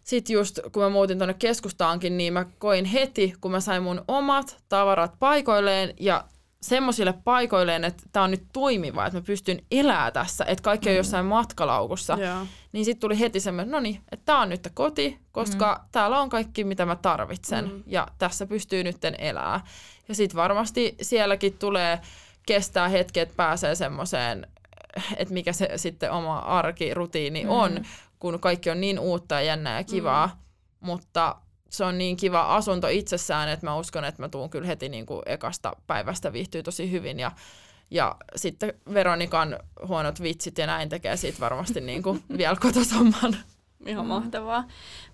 [0.04, 4.02] sitten just kun mä muutin tuonne keskustaankin, niin mä koin heti, kun mä sain mun
[4.08, 6.24] omat tavarat paikoilleen ja
[6.66, 10.93] semmoisille paikoilleen, että tämä on nyt toimiva, että mä pystyn elää tässä, että kaikki on
[10.93, 10.97] mm.
[10.97, 12.18] jossain matkalaukussa.
[12.18, 12.47] Yeah.
[12.72, 15.89] Niin sitten tuli heti semmoinen, no niin, että tämä on nyt koti, koska mm.
[15.91, 17.84] täällä on kaikki, mitä mä tarvitsen mm.
[17.88, 19.61] ja tässä pystyy nytten elää.
[20.07, 21.99] Ja sitten varmasti sielläkin tulee
[22.45, 24.47] kestää hetki, että pääsee semmoiseen,
[25.18, 27.49] että mikä se sitten oma arkirutiini mm.
[27.49, 27.86] on,
[28.20, 30.28] kun kaikki on niin uutta ja jännää ja kivaa.
[30.28, 30.34] Mm.
[30.80, 31.36] Mutta
[31.78, 35.05] se on niin kiva asunto itsessään, että mä uskon, että mä tuun kyllä heti niin
[35.05, 37.32] kuin ekasta päivästä viihtyy tosi hyvin ja
[37.91, 43.38] ja sitten Veronikan huonot vitsit ja näin tekee siitä varmasti niin kuin vielä kotosamman.
[43.86, 44.63] Ihan mahtavaa.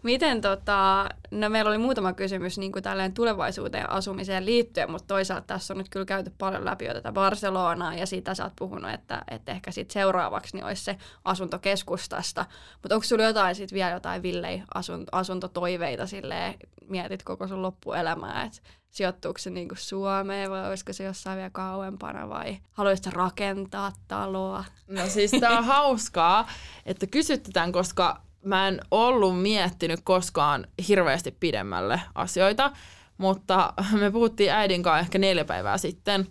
[0.04, 5.48] Miten tota, no meillä oli muutama kysymys niin kuin tälleen tulevaisuuteen asumiseen liittyen, mutta toisaalta
[5.48, 8.92] tässä on nyt kyllä käyty paljon läpi jo tätä Barcelonaa ja siitä sä oot puhunut,
[8.92, 12.46] että, että ehkä sit seuraavaksi niin olisi se asuntokeskustasta.
[12.82, 16.54] Mutta onko sulla jotain sit vielä jotain villei asunt- asuntotoiveita silleen,
[16.90, 18.60] mietit koko sun loppuelämää, että
[18.90, 24.64] sijoittuuko se niin kuin Suomeen vai olisiko se jossain vielä kauempana vai haluaisitko rakentaa taloa?
[24.88, 26.48] No siis tää on hauskaa,
[26.86, 32.72] että kysytetään, koska mä en ollut miettinyt koskaan hirveästi pidemmälle asioita,
[33.18, 36.28] mutta me puhuttiin äidin kanssa ehkä neljä päivää sitten.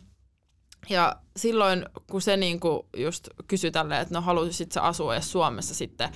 [0.89, 5.75] Ja silloin, kun se niinku just kysyi tälleen, että no haluaisit sä asua edes Suomessa
[5.75, 6.13] sitten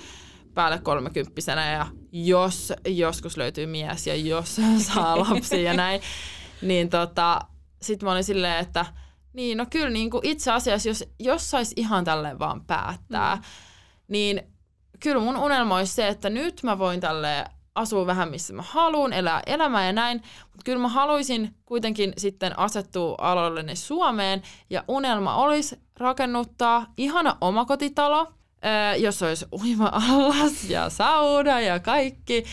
[0.54, 4.60] päälle kolmekymppisenä ja jos joskus löytyy mies ja jos
[4.94, 6.00] saa lapsia ja näin,
[6.62, 7.40] niin tota,
[7.82, 8.86] sitten mä olin silleen, että
[9.32, 13.42] niin no kyllä niin kuin itse asiassa, jos, jos sais ihan tälleen vaan päättää, mm.
[14.08, 14.53] niin
[15.04, 17.44] kyllä mun unelma olisi se, että nyt mä voin tälle
[17.74, 22.58] asua vähän missä mä haluan, elää elämää ja näin, mutta kyllä mä haluaisin kuitenkin sitten
[22.58, 28.32] asettua aloilleni Suomeen ja unelma olisi rakennuttaa ihana omakotitalo,
[28.98, 32.44] jos olisi uima-allas ja sauna ja kaikki.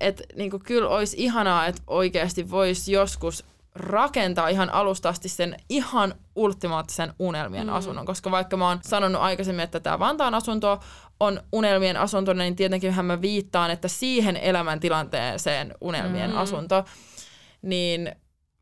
[0.00, 3.44] Että niin kyllä olisi ihanaa, että oikeasti voisi joskus
[3.74, 7.72] rakentaa ihan alusta asti sen ihan ultimaattisen unelmien mm.
[7.72, 8.06] asunnon.
[8.06, 10.80] Koska vaikka mä oon sanonut aikaisemmin, että tämä Vantaan asunto
[11.20, 16.36] on unelmien asunto, niin tietenkin mä viittaan, että siihen elämäntilanteeseen unelmien mm.
[16.36, 16.84] asunto,
[17.62, 18.16] niin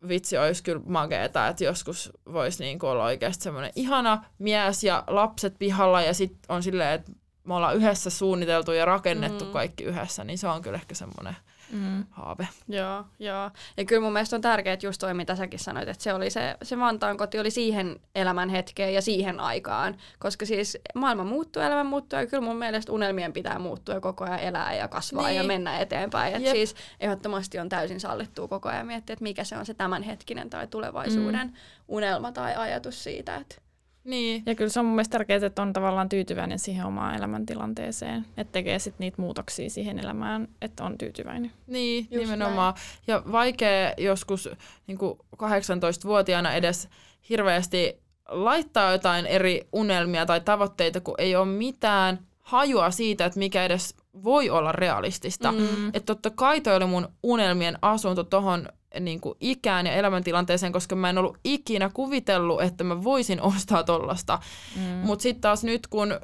[0.08, 5.54] vitsi olisi kyllä makeeta, että joskus voisi niin olla oikeasti semmoinen ihana mies ja lapset
[5.58, 7.12] pihalla ja sitten on silleen, että
[7.44, 9.50] me ollaan yhdessä suunniteltu ja rakennettu mm.
[9.50, 11.36] kaikki yhdessä, niin se on kyllä ehkä semmoinen
[11.74, 12.04] mm.
[12.10, 12.48] haave.
[12.68, 13.50] Joo, joo.
[13.76, 16.56] Ja kyllä mun mielestä on tärkeää just toi, mitä säkin sanoit, että se, oli se,
[16.62, 21.84] se Vantaan koti oli siihen elämän hetkeen ja siihen aikaan, koska siis maailma muuttuu, elämä
[21.84, 25.36] muuttuu ja kyllä mun mielestä unelmien pitää muuttua ja koko ajan elää ja kasvaa niin.
[25.36, 26.34] ja mennä eteenpäin.
[26.34, 30.50] Että siis ehdottomasti on täysin sallittua koko ajan miettiä, että mikä se on se tämänhetkinen
[30.50, 31.54] tai tulevaisuuden mm.
[31.88, 33.63] unelma tai ajatus siitä, että
[34.04, 34.42] Niin.
[34.46, 38.52] Ja kyllä se on mun mielestä tärkeää, että on tavallaan tyytyväinen siihen omaan elämäntilanteeseen, että
[38.52, 41.52] tekee sitten niitä muutoksia siihen elämään, että on tyytyväinen.
[41.66, 42.74] Niin, Just nimenomaan.
[42.74, 42.86] Näin.
[43.06, 44.48] Ja vaikea joskus
[44.86, 44.98] niin
[45.36, 46.88] 18-vuotiaana edes
[47.28, 47.98] hirveästi
[48.28, 53.96] laittaa jotain eri unelmia tai tavoitteita, kun ei ole mitään hajua siitä, että mikä edes
[54.24, 55.52] voi olla realistista.
[55.52, 55.88] Mm.
[55.88, 58.68] Että totta kai toi oli mun unelmien asunto tohon
[59.00, 63.84] niin kuin ikään ja elämäntilanteeseen, koska mä en ollut ikinä kuvitellut, että mä voisin ostaa
[63.84, 64.38] tollasta.
[64.76, 64.82] Mm.
[64.82, 66.14] Mutta sitten taas nyt, kun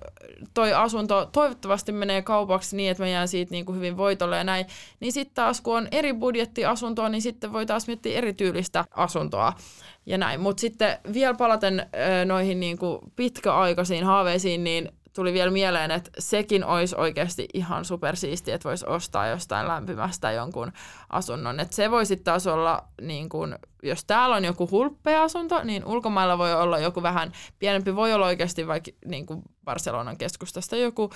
[0.55, 4.45] toi asunto toivottavasti menee kaupaksi niin, että mä jään siitä niin kuin hyvin voitolle ja
[4.45, 4.67] näin,
[5.01, 9.53] niin sitten taas kun on eri budjettiasuntoa, niin sitten voi taas miettiä erityylistä asuntoa
[10.07, 10.41] ja näin.
[10.41, 11.87] Mutta sitten vielä palaten
[12.25, 18.53] noihin niin kuin pitkäaikaisiin haaveisiin, niin tuli vielä mieleen, että sekin olisi oikeasti ihan supersiisti,
[18.53, 20.73] että voisi ostaa jostain lämpimästä jonkun
[21.11, 21.61] asunnon.
[21.61, 26.39] Että se voisi taas olla, niin kun, jos täällä on joku hulppea asunto, niin ulkomailla
[26.39, 31.11] voi olla joku vähän pienempi, voi olla oikeasti vaikka niin kuin Barcelonan keskustasta joku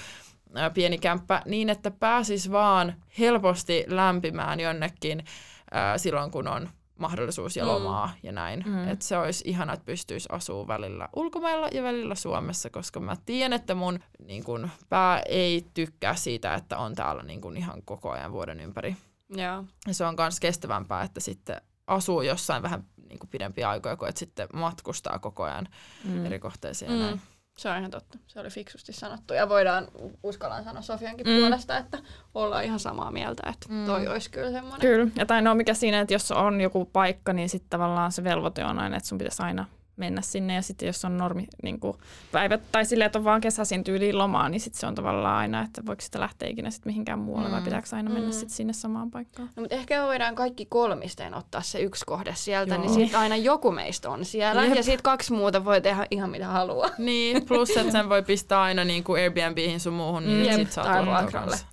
[0.75, 5.25] pieni kämppä, niin että pääsis vaan helposti lämpimään jonnekin
[5.71, 6.69] ää, silloin, kun on
[6.99, 7.71] mahdollisuus ja mm.
[7.71, 8.13] lomaa mm.
[8.23, 8.65] ja näin.
[8.67, 8.89] Mm.
[8.89, 13.53] Että se olisi ihana, että pystyisi asua välillä ulkomailla ja välillä Suomessa, koska mä tiedän,
[13.53, 18.11] että mun niin kun, pää ei tykkää siitä, että on täällä niin kun, ihan koko
[18.11, 18.97] ajan vuoden ympäri.
[19.39, 19.65] Yeah.
[19.87, 24.09] Ja se on myös kestävämpää, että sitten asuu jossain vähän niin kuin pidempiä aikoja, kuin
[24.09, 25.69] että sitten matkustaa koko ajan
[26.05, 26.27] mm.
[26.27, 27.03] eri kohteisiin ja mm.
[27.03, 27.21] näin.
[27.57, 28.19] Se on ihan totta.
[28.27, 29.35] Se oli fiksusti sanottu.
[29.35, 29.89] Ja voidaan,
[30.23, 31.39] uskallan sanoa Sofiankin mm.
[31.39, 31.99] puolesta, että
[32.35, 33.87] ollaan ihan samaa mieltä, että mm.
[33.87, 34.81] toi olisi kyllä semmoinen.
[34.81, 35.11] Kyllä.
[35.17, 38.65] Ja tai no mikä siinä, että jos on joku paikka, niin sitten tavallaan se velvoite
[38.65, 39.67] on aina, että sun pitäisi aina
[39.97, 40.55] mennä sinne.
[40.55, 41.97] Ja sitten jos on normi niin kuin
[42.33, 45.63] päivät tai silleen, että on vaan kesäisin tyyliin lomaa, niin sitten se on tavallaan aina,
[45.63, 47.55] että voiko sitä lähteä ikinä sitten mihinkään muualle mm.
[47.55, 48.33] vai pitääkö aina mennä mm.
[48.33, 49.51] sitten sinne samaan paikkaan.
[49.57, 52.97] No, mutta ehkä voidaan kaikki kolmisteen ottaa se yksi kohde sieltä, niin Joo.
[52.97, 54.65] niin sitten aina joku meistä on siellä.
[54.65, 54.77] Jep.
[54.77, 56.91] Ja sitten kaksi muuta voi tehdä ihan mitä haluaa.
[56.99, 60.99] Niin, plus että sen voi pistää aina niin kuin Airbnbihin sun muuhun, niin sitten saa
[60.99, 61.25] tulla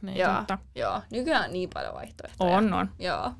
[0.01, 0.17] Niin.
[0.17, 0.57] Joo.
[0.75, 2.57] Joo, nykyään on niin paljon vaihtoehtoja.
[2.57, 2.89] On, on.
[2.99, 3.31] Joo.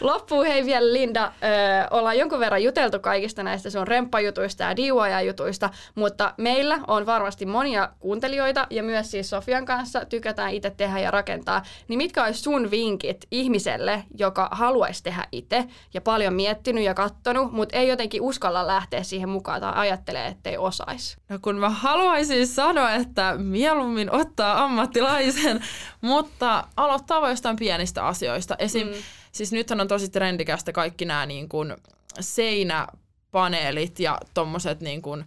[0.00, 5.70] Loppuun hei vielä Linda, öö, ollaan jonkun verran juteltu kaikista näistä sun remppajutuista ja DIY-jutuista,
[5.94, 11.10] mutta meillä on varmasti monia kuuntelijoita ja myös siis Sofian kanssa tykätään itse tehdä ja
[11.10, 11.62] rakentaa.
[11.88, 15.64] Niin mitkä olisi sun vinkit ihmiselle, joka haluaisi tehdä itse
[15.94, 20.58] ja paljon miettinyt ja kattonut, mutta ei jotenkin uskalla lähteä siihen mukaan tai ajattelee, ettei
[20.58, 21.16] osaisi?
[21.28, 25.60] No kun mä haluaisin sanoa, että mieluummin ottaa ammattilaisen,
[26.00, 28.56] mutta aloittaa vain jostain pienistä asioista.
[28.58, 28.88] Esim.
[28.88, 28.94] Mm
[29.34, 31.74] Siis nythän on tosi trendikästä kaikki nämä niin kuin
[32.20, 35.24] seinäpaneelit ja tommoset niin kuin,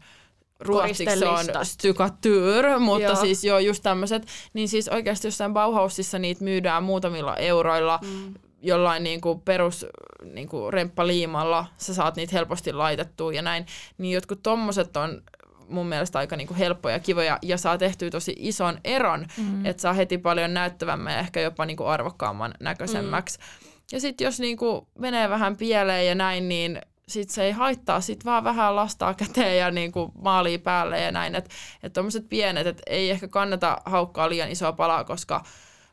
[0.60, 3.16] ruotsiksi on stykatyr, mutta joo.
[3.16, 8.34] siis joo, just tämmöiset, niin siis oikeasti jossain Bauhausissa niitä myydään muutamilla euroilla, mm.
[8.62, 9.86] jollain niin kuin perus
[10.34, 13.66] niin kuin remppaliimalla, sä saat niitä helposti laitettua ja näin,
[13.98, 15.22] niin jotkut tommoset on
[15.70, 19.66] mun mielestä aika niin kuin helppoja ja kivoja ja saa tehtyä tosi ison eron, mm.
[19.66, 23.38] että saa heti paljon näyttävämmän ja ehkä jopa niin kuin arvokkaamman näköisemmäksi.
[23.40, 23.67] Mm.
[23.92, 28.26] Ja sitten jos niinku menee vähän pieleen ja näin, niin sit se ei haittaa, sit
[28.26, 31.36] vaan vähän lastaa käteen ja niinku maalii päälle ja näin.
[31.36, 31.50] Että
[31.84, 35.44] et tuommoiset pienet, että ei ehkä kannata haukkaa liian isoa palaa, koska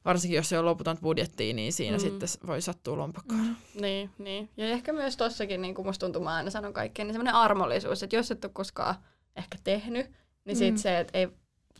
[0.05, 2.01] varsinkin jos se on loputon budjettia, niin siinä mm.
[2.01, 3.41] sitten voi sattua lompakkoon.
[3.41, 3.57] Mm.
[3.81, 4.51] Niin, niin.
[4.57, 8.03] Ja ehkä myös tossakin, niin kuin musta tuntuu, mä aina sanon kaikkeen, niin semmoinen armollisuus,
[8.03, 8.95] että jos et ole koskaan
[9.37, 10.11] ehkä tehnyt,
[10.45, 10.79] niin sit mm.
[10.79, 11.29] se, että ei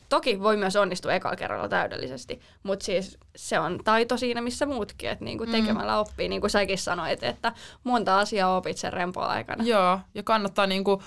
[0.09, 5.11] Toki voi myös onnistua ekalla kerralla täydellisesti, mutta siis se on taito siinä, missä muutkin,
[5.11, 7.53] että niinku tekemällä oppii, niin kuin säkin sanoit, että
[7.85, 9.65] monta asiaa opit sen rempoaikana.
[9.65, 11.03] Joo, ja kannattaa niinku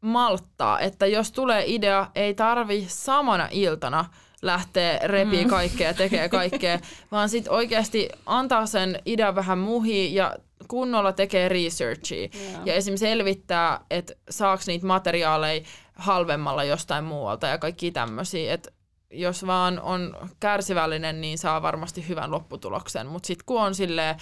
[0.00, 4.04] malttaa, että jos tulee idea, ei tarvi samana iltana
[4.42, 5.50] lähteä repii mm.
[5.50, 6.78] kaikkea ja tekee kaikkea,
[7.12, 10.36] vaan sitten oikeasti antaa sen idean vähän muhi ja
[10.68, 12.60] kunnolla tekee researchia yeah.
[12.64, 15.64] ja esimerkiksi selvittää, että saako niitä materiaaleja
[15.98, 18.70] halvemmalla jostain muualta ja kaikki tämmöisiä, että
[19.10, 24.16] jos vaan on kärsivällinen, niin saa varmasti hyvän lopputuloksen, mutta sitten kun on sille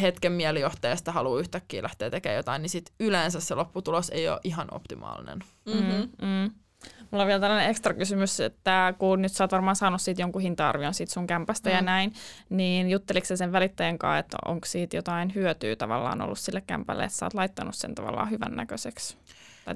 [0.00, 4.68] hetken mielijohteesta haluaa yhtäkkiä lähteä tekemään jotain, niin sit yleensä se lopputulos ei ole ihan
[4.70, 5.38] optimaalinen.
[5.66, 6.08] Mm-hmm.
[6.22, 6.50] Mm-hmm.
[7.10, 10.42] Mulla on vielä tällainen ekstra kysymys, että kun nyt sä oot varmaan saanut siitä jonkun
[10.42, 11.76] hinta-arvion siitä sun kämpästä mm.
[11.76, 12.12] ja näin,
[12.48, 17.16] niin jutteliko sen välittäjän kanssa, että onko siitä jotain hyötyä tavallaan ollut sille kämpälle, että
[17.16, 19.16] sä oot laittanut sen tavallaan hyvän näköiseksi?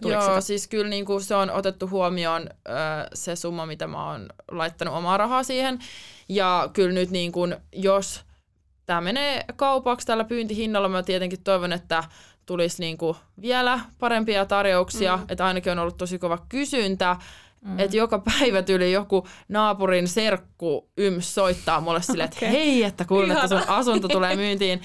[0.04, 0.40] Joo, sitä?
[0.40, 2.72] siis kyllä niin kuin se on otettu huomioon ö,
[3.14, 5.78] se summa, mitä mä oon laittanut omaa rahaa siihen.
[6.28, 8.20] Ja kyllä nyt niin kuin, jos
[8.86, 12.04] tämä menee kaupaksi tällä pyyntihinnalla, mä tietenkin toivon, että
[12.46, 15.24] tulisi niin kuin vielä parempia tarjouksia, mm.
[15.28, 17.16] että ainakin on ollut tosi kova kysyntä,
[17.64, 17.78] Mm.
[17.78, 22.50] Että joka päivä tyyli joku naapurin serkku yms soittaa mulle silleen, että okay.
[22.50, 24.82] hei, että kuulen, että sun asunto tulee myyntiin.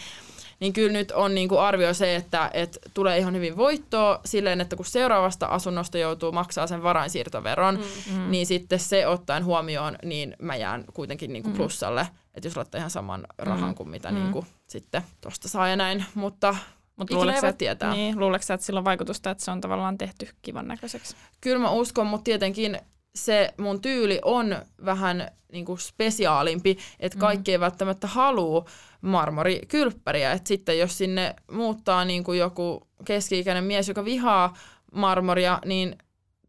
[0.60, 4.62] Niin kyllä nyt on niin kuin arvio se, että, että tulee ihan hyvin voittoa silleen,
[4.62, 8.18] että kun seuraavasta asunnosta joutuu maksaa sen varainsiirtoveron, mm.
[8.18, 8.32] mm.
[8.32, 11.58] niin sitten se ottaen huomioon, niin mä jään kuitenkin niin kuin mm.
[11.58, 13.76] plussalle, että jos laittaa ihan saman rahan mm.
[13.76, 14.16] kuin mitä mm.
[14.16, 16.56] niin kuin sitten tuosta saa ja näin, mutta
[16.96, 17.94] mutta luuleeko tietää?
[17.94, 21.16] Niin, luuleeko että sillä on vaikutusta, että se on tavallaan tehty kivan näköiseksi?
[21.42, 22.80] Kyllä mä uskon, mutta tietenkin
[23.16, 27.20] se mun tyyli on vähän niin kuin spesiaalimpi, että mm.
[27.20, 27.54] kaikki mm.
[27.54, 28.66] ei välttämättä halua
[29.02, 30.32] marmorikylppäriä.
[30.32, 34.54] Että sitten jos sinne muuttaa niin kuin joku keski-ikäinen mies, joka vihaa
[34.94, 35.96] marmoria, niin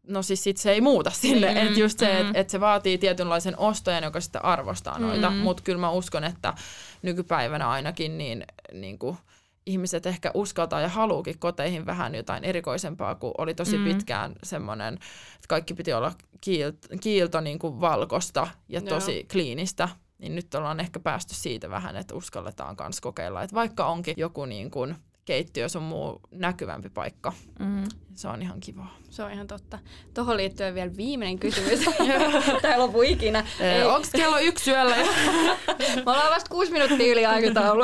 [0.07, 1.51] no siis sit se ei muuta sinne.
[1.51, 2.27] Mm, että just se, mm.
[2.27, 5.29] että et se vaatii tietynlaisen ostojen, joka sitten arvostaa noita.
[5.29, 5.37] Mm.
[5.37, 6.53] Mutta kyllä mä uskon, että
[7.01, 9.17] nykypäivänä ainakin niin, niin kuin–
[9.69, 13.83] ihmiset ehkä uskaltaa ja haluukin koteihin vähän jotain erikoisempaa, kun oli tosi mm.
[13.83, 19.23] pitkään semmoinen, että kaikki piti olla kiilto, kiilto niin kuin valkosta ja tosi Joo.
[19.31, 19.89] kliinistä.
[20.19, 24.45] Niin nyt ollaan ehkä päästy siitä vähän, että uskalletaan myös kokeilla, että vaikka onkin joku
[24.45, 24.95] niin kuin
[25.25, 27.33] keittiö sun muu näkyvämpi paikka.
[27.59, 27.83] Mm.
[28.13, 28.87] Se on ihan kiva.
[29.09, 29.79] Se on ihan totta.
[30.13, 31.79] Tuohon liittyen vielä viimeinen kysymys.
[32.61, 33.45] Tämä lopu ikinä.
[33.93, 34.95] Onko kello yksi yöllä?
[36.05, 37.83] Me ollaan vasta kuusi minuuttia yli aikataulu.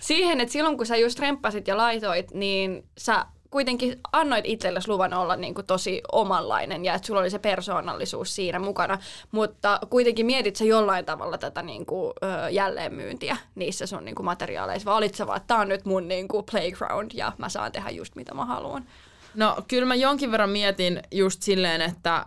[0.00, 5.14] Siihen, että silloin kun sä just remppasit ja laitoit, niin sä kuitenkin annoit itsellesi luvan
[5.14, 8.98] olla niin kuin tosi omanlainen ja että sulla oli se persoonallisuus siinä mukana,
[9.30, 14.26] mutta kuitenkin mietit sä jollain tavalla tätä niin kuin, ö, jälleenmyyntiä niissä sun niin kuin
[14.26, 17.48] materiaaleissa, vai olit sä vaan, että tämä on nyt mun niin kuin playground ja mä
[17.48, 18.86] saan tehdä just mitä mä haluan?
[19.34, 22.26] No kyllä mä jonkin verran mietin just silleen, että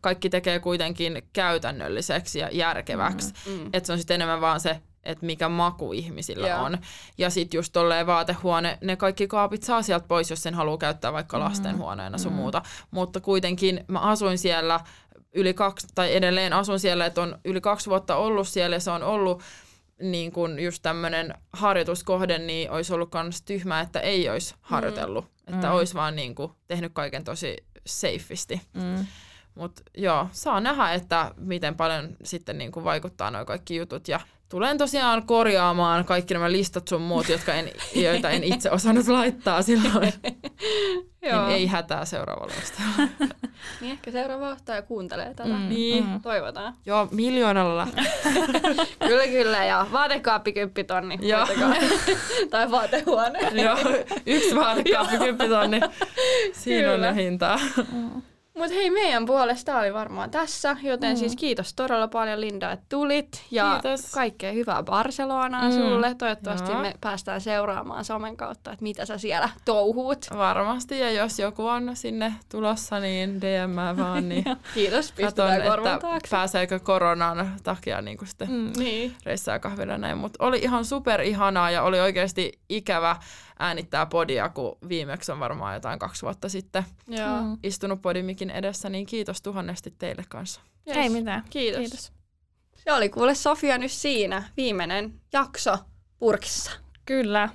[0.00, 3.34] kaikki tekee kuitenkin käytännölliseksi ja järkeväksi.
[3.46, 3.70] Mm, mm.
[3.72, 6.62] Että se on sitten enemmän vaan se että mikä maku ihmisillä Joo.
[6.62, 6.78] on.
[7.18, 11.12] Ja sitten just tolleen vaatehuone, ne kaikki kaapit saa sieltä pois, jos sen haluaa käyttää
[11.12, 11.50] vaikka mm-hmm.
[11.50, 12.36] lastenhuoneena sun mm.
[12.36, 12.62] muuta.
[12.90, 14.80] Mutta kuitenkin mä asuin siellä
[15.34, 18.90] yli kaksi, tai edelleen asun siellä, että on yli kaksi vuotta ollut siellä ja se
[18.90, 19.42] on ollut
[20.02, 25.24] niin kun just tämmöinen harjoituskohde, niin olisi ollut myös tyhmää, että ei olisi harjoitellut.
[25.24, 25.54] Mm.
[25.54, 25.72] Että mm.
[25.72, 28.60] olisi vaan niin kuin tehnyt kaiken tosi safeisti.
[28.74, 29.06] Mm.
[29.54, 34.08] Mutta joo, saa nähdä, että miten paljon sitten niin kuin vaikuttaa nuo kaikki jutut.
[34.08, 34.20] Ja
[34.52, 39.62] tulen tosiaan korjaamaan kaikki nämä listat sun muut, jotka en, joita en itse osannut laittaa
[39.62, 40.12] silloin.
[41.22, 41.46] Joo.
[41.46, 43.12] Niin ei hätää seuraavalla ostajalla.
[43.80, 45.48] niin ehkä seuraava ostaja kuuntelee tätä.
[45.48, 45.68] Mm.
[45.68, 46.08] Niin.
[46.08, 46.22] Mm.
[46.22, 46.74] Toivotaan.
[46.86, 47.88] Joo, miljoonalla.
[49.08, 49.64] kyllä, kyllä.
[49.64, 51.18] Ja vaatekaappi kymppitonni.
[51.20, 51.46] Joo.
[52.50, 53.38] tai vaatehuone.
[53.62, 53.78] Joo,
[54.26, 55.80] yksi vaatekaappi kymppitonni.
[56.52, 57.08] Siinä kyllä.
[57.08, 57.60] on hintaa.
[57.92, 58.22] Mm.
[58.54, 61.16] Mutta hei, meidän puolesta oli varmaan tässä, joten mm.
[61.18, 63.44] siis kiitos todella paljon Linda, että tulit.
[63.50, 64.12] Ja kiitos.
[64.12, 65.72] kaikkea hyvää Barcelonaa mm.
[65.72, 66.14] sulle.
[66.14, 66.82] Toivottavasti Joo.
[66.82, 70.26] me päästään seuraamaan somen kautta, että mitä sä siellä touhuut.
[70.36, 74.28] Varmasti, ja jos joku on sinne tulossa, niin DM vaan.
[74.28, 74.44] Niin
[74.74, 76.30] kiitos, pistetään että taakse.
[76.30, 78.72] pääseekö koronan takia niin kuin sitten mm.
[78.76, 79.16] niin.
[79.24, 80.18] reissaa kahvilla näin.
[80.18, 83.16] Mutta oli ihan super ihanaa ja oli oikeasti ikävä
[83.62, 87.42] äänittää podia, kun viimeksi on varmaan jotain kaksi vuotta sitten Joo.
[87.42, 87.58] Mm.
[87.62, 90.60] istunut podimikin edessä, niin kiitos tuhannesti teille kanssa.
[90.88, 90.96] Yes.
[90.96, 91.44] Ei mitään.
[91.50, 91.80] Kiitos.
[91.80, 92.12] kiitos.
[92.74, 95.78] Se oli kuule Sofia nyt siinä, viimeinen jakso
[96.18, 96.70] purkissa.
[97.06, 97.48] Kyllä.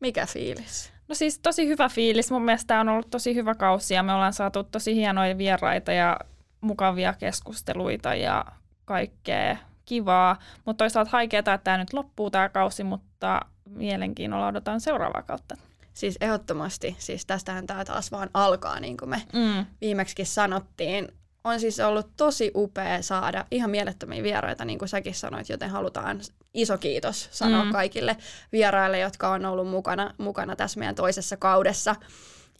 [0.00, 0.92] Mikä fiilis?
[1.08, 2.30] No siis tosi hyvä fiilis.
[2.30, 5.92] Mun mielestä tämä on ollut tosi hyvä kausi ja me ollaan saatu tosi hienoja vieraita
[5.92, 6.16] ja
[6.60, 8.44] mukavia keskusteluita ja
[8.84, 10.38] kaikkea kivaa.
[10.64, 13.40] Mutta toisaalta haikeaa, että tämä nyt loppuu tämä kausi, mutta
[13.74, 15.56] mielenkiinnolla odotan seuraavaa kautta.
[15.94, 19.66] Siis ehdottomasti, siis tästähän tämä taas vaan alkaa, niin kuin me mm.
[19.80, 21.08] viimeksi sanottiin.
[21.44, 26.20] On siis ollut tosi upea saada ihan mielettömiä vieraita, niin kuin säkin sanoit, joten halutaan
[26.54, 27.72] iso kiitos sanoa mm.
[27.72, 28.16] kaikille
[28.52, 31.96] vieraille, jotka on ollut mukana, mukana tässä meidän toisessa kaudessa.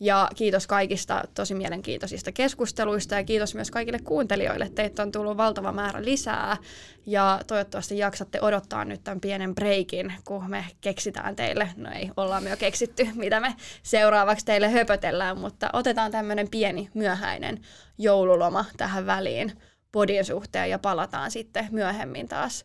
[0.01, 4.71] Ja kiitos kaikista tosi mielenkiintoisista keskusteluista ja kiitos myös kaikille kuuntelijoille.
[4.75, 6.57] Teitä on tullut valtava määrä lisää
[7.07, 12.49] ja toivottavasti jaksatte odottaa nyt tämän pienen breikin, kun me keksitään teille, no ei, ollaan
[12.49, 17.61] jo keksitty, mitä me seuraavaksi teille höpötellään, mutta otetaan tämmöinen pieni myöhäinen
[17.99, 19.53] joululoma tähän väliin
[19.93, 22.65] podin suhteen ja palataan sitten myöhemmin taas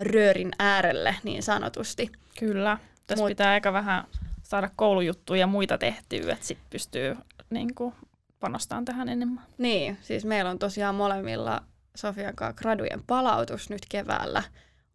[0.00, 2.12] röörin äärelle niin sanotusti.
[2.38, 4.04] Kyllä, tässä Mut, pitää aika vähän
[4.48, 7.16] saada koulujuttuja ja muita tehtyä, että sitten pystyy
[7.50, 7.94] niin kuin,
[8.40, 9.44] panostamaan tähän enemmän.
[9.58, 11.62] Niin, siis meillä on tosiaan molemmilla
[11.94, 14.42] Sofian kanssa gradujen palautus nyt keväällä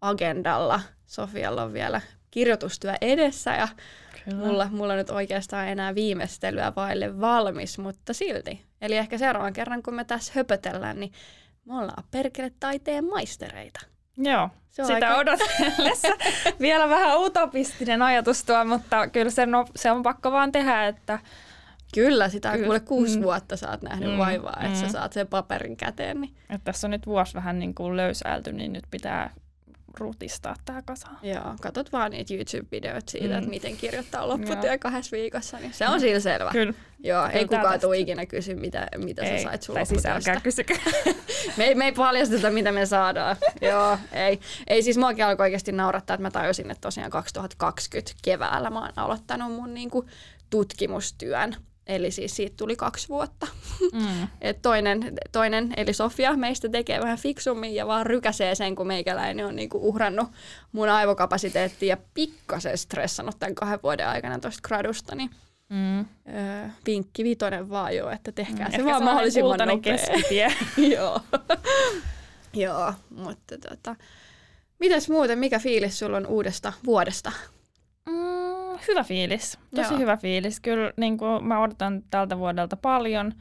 [0.02, 0.82] agendalla.
[1.06, 3.68] Sofialla on vielä kirjoitustyö edessä ja
[4.26, 4.46] Kyllä.
[4.46, 8.66] Mulla, mulla nyt oikeastaan enää viimeistelyä vaille valmis, mutta silti.
[8.82, 11.12] Eli ehkä seuraavan kerran, kun me tässä höpötellään, niin
[11.66, 13.80] me ollaan perkele taiteen maistereita.
[14.22, 15.20] Joo, se on sitä aika...
[15.20, 16.08] odotellessa.
[16.60, 21.20] Vielä vähän utopistinen ajatus tuo, mutta kyllä se on, se on pakko vaan tehdä, että
[21.94, 22.64] Kyllä, sitä kyllä.
[22.64, 23.24] kuule kuusi mm.
[23.24, 24.18] vuotta sä oot nähnyt mm.
[24.18, 24.76] vaivaa, että mm.
[24.76, 26.22] sä saat sen paperin käteen.
[26.22, 26.36] Niin.
[26.50, 29.34] Et tässä on nyt vuosi vähän niin kuin löysäälty, niin nyt pitää
[29.98, 31.18] rutistaa tää kasaan.
[31.24, 33.38] Joo, katot vaan niitä YouTube-videoita siitä, mm.
[33.38, 36.52] että miten kirjoittaa lopputyö kahdessa viikossa, niin se on sillä selvä.
[36.52, 36.74] Kyllä.
[37.04, 39.86] Joo, ei Kyllä tää kukaan tule ikinä kysy, mitä, mitä ei, sä sait sun tai
[39.86, 40.78] siis älkää kysykää.
[41.58, 43.36] me, ei, me ei paljasteta, mitä me saadaan.
[43.62, 44.40] Joo, ei.
[44.68, 48.92] Ei siis muakin alkoi oikeasti naurattaa, että mä tajusin, että tosiaan 2020 keväällä mä oon
[48.96, 50.06] aloittanut mun niinku
[50.50, 51.56] tutkimustyön.
[51.88, 53.48] Eli siis siitä tuli kaksi vuotta.
[53.94, 54.28] Mm.
[54.42, 59.46] Et toinen, toinen, eli Sofia, meistä tekee vähän fiksummin ja vaan rykäsee sen, kun meikäläinen
[59.46, 60.30] on niinku uhrannut
[60.72, 65.16] mun aivokapasiteettia ja pikkasen stressannut tämän kahden vuoden aikana tuosta gradusta.
[65.16, 65.30] Niin,
[65.70, 66.00] Mm.
[66.00, 69.78] öö, vinkki vitonen vaan jo, että tehkää se Ehkä vaan mahdollisimman nopea.
[69.98, 70.54] keskitie.
[70.96, 71.20] Joo.
[72.54, 73.96] Joo, mutta tota,
[74.80, 77.32] mitäs muuten, mikä fiilis sulla on uudesta vuodesta?
[78.06, 78.14] Mm,
[78.88, 80.00] hyvä fiilis, tosi Joo.
[80.00, 80.60] hyvä fiilis.
[80.60, 83.34] Kyllä niin kuin mä odotan tältä vuodelta paljon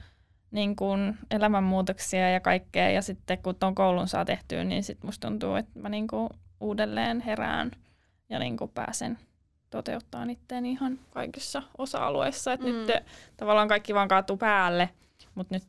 [0.51, 2.91] niin kuin elämänmuutoksia ja kaikkea.
[2.91, 6.29] Ja sitten kun tuon koulun saa tehtyä, niin sitten musta tuntuu, että mä niin kuin
[6.61, 7.71] uudelleen herään
[8.29, 9.19] ja niin kuin pääsen
[9.71, 12.53] toteuttaa itteeni ihan kaikissa osa-alueissa.
[12.53, 12.67] Et Mm.
[12.67, 12.87] Nyt
[13.37, 14.91] tavallaan kaikki vaan kaatuu päälle,
[15.35, 15.65] mutta nyt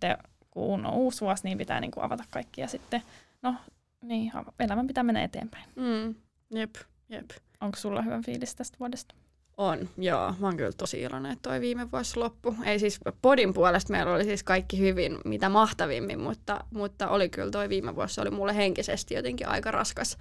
[0.52, 3.02] kun on uusi vuosi, niin pitää niin kuin avata kaikki ja sitten,
[3.42, 3.56] no
[4.02, 5.66] niin, elämän pitää mennä eteenpäin.
[5.76, 6.16] Mm,
[6.50, 6.76] jep,
[7.10, 7.30] jep.
[7.62, 9.16] Onko sulla hyvä fiilis tästä vuodesta?
[9.58, 10.36] On, joo.
[10.40, 12.56] Mä oon kyllä tosi iloinen, että toi viime vuosi loppu.
[12.66, 17.52] Ei siis podin puolesta meillä oli siis kaikki hyvin, mitä mahtavimmin, mutta, mutta oli kyllä
[17.52, 20.18] toi viime vuosi, oli mulle henkisesti jotenkin aika raskas.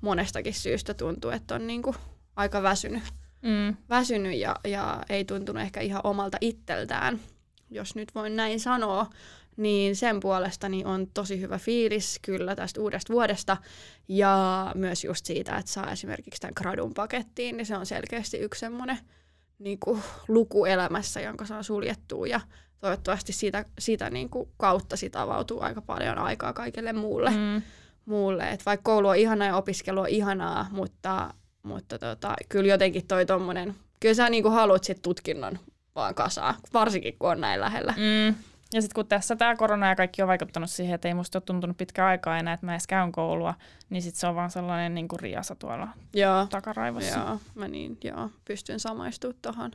[0.00, 1.94] Monestakin syystä tuntuu, että on niinku
[2.36, 3.02] aika väsynyt,
[3.42, 3.76] Mm.
[3.88, 7.20] väsynyt ja, ja ei tuntunut ehkä ihan omalta itseltään,
[7.70, 9.06] jos nyt voin näin sanoa.
[9.56, 13.56] Niin sen puolesta niin on tosi hyvä fiilis kyllä tästä uudesta vuodesta
[14.08, 18.60] ja myös just siitä, että saa esimerkiksi tämän gradun pakettiin, niin se on selkeästi yksi
[18.60, 18.98] semmoinen
[19.58, 22.40] niin kuin, luku elämässä, jonka saa suljettua ja
[22.80, 27.30] toivottavasti siitä, siitä niin kuin, kautta sit avautuu aika paljon aikaa kaikelle muulle.
[27.30, 27.62] Mm.
[28.04, 28.50] muulle.
[28.50, 33.26] Et vaikka koulu on ihanaa ja opiskelu on ihanaa, mutta, mutta tota, kyllä jotenkin toi
[33.26, 35.58] tommonen, kyllä sä niin kuin haluat sit tutkinnon
[35.94, 37.94] vaan kasaa, varsinkin kun on näin lähellä.
[37.96, 38.34] Mm.
[38.74, 41.42] Ja sitten kun tässä tämä korona ja kaikki on vaikuttanut siihen, että ei musta ole
[41.46, 43.54] tuntunut pitkä aikaa enää, että mä edes käyn koulua,
[43.90, 47.18] niin sitten se on vaan sellainen niin kuin riasa tuolla Joo, takaraivossa.
[47.18, 49.70] joo, mä niin, joo, pystyn samaistumaan tohon.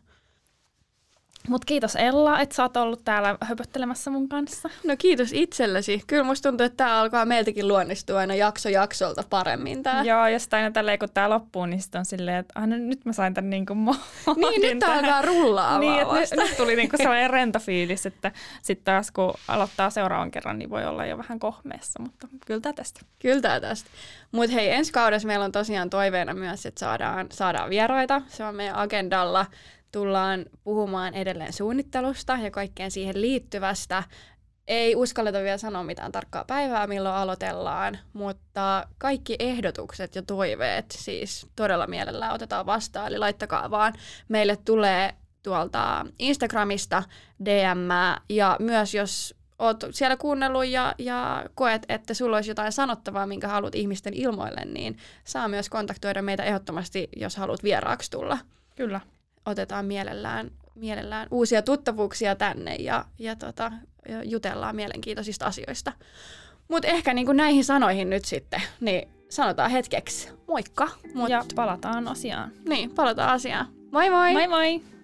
[1.50, 4.70] Mutta kiitos Ella, että sä oot ollut täällä höpöttelemässä mun kanssa.
[4.84, 6.02] No kiitos itsellesi.
[6.08, 10.04] Kyllä musta tuntuu, että tämä alkaa meiltäkin luonnistua aina jakso jaksolta paremmin tää.
[10.04, 13.06] Joo, ja sitten aina tälleen, kun tää loppuu, niin sitten on silleen, että aina nyt
[13.06, 13.80] mä sain tän niin kuin
[14.36, 18.06] Niin, nyt tää alkaa rullaa Niin, vaan että nyt, nyt tuli niinku sellainen rento fiilis,
[18.06, 18.32] että
[18.62, 22.74] sitten taas kun aloittaa seuraavan kerran, niin voi olla jo vähän kohmeessa, mutta kyllä tää
[22.74, 23.02] tästä.
[23.20, 23.90] Kyllä tää tästä.
[24.32, 28.22] Mutta hei, ensi kaudessa meillä on tosiaan toiveena myös, että saadaan, saadaan vieraita.
[28.28, 29.46] Se on meidän agendalla.
[29.96, 34.04] Tullaan puhumaan edelleen suunnittelusta ja kaikkeen siihen liittyvästä.
[34.68, 41.48] Ei uskalleta vielä sanoa mitään tarkkaa päivää, milloin aloitellaan, mutta kaikki ehdotukset ja toiveet siis
[41.56, 43.08] todella mielellään otetaan vastaan.
[43.08, 43.94] Eli laittakaa vaan.
[44.28, 47.04] Meille tulee tuolta Instagramista
[47.46, 47.90] DM
[48.30, 53.48] ja myös jos oot siellä kuunnellut ja, ja koet, että sulla olisi jotain sanottavaa, minkä
[53.48, 58.38] haluat ihmisten ilmoille, niin saa myös kontaktoida meitä ehdottomasti, jos haluat vieraaksi tulla.
[58.76, 59.02] Kyllä.
[59.46, 63.72] Otetaan mielellään, mielellään uusia tuttavuuksia tänne ja, ja, tota,
[64.24, 65.94] jutellaan mielenkiintoisista asioista.
[66.68, 70.90] Mutta ehkä niin kuin näihin sanoihin nyt sitten, niin sanotaan hetkeksi moikka.
[71.14, 72.52] Mut, Ja palataan asiaan.
[72.70, 73.68] Niin, palataan asiaan.
[73.92, 74.34] Moi moi!
[74.34, 74.95] Moi moi!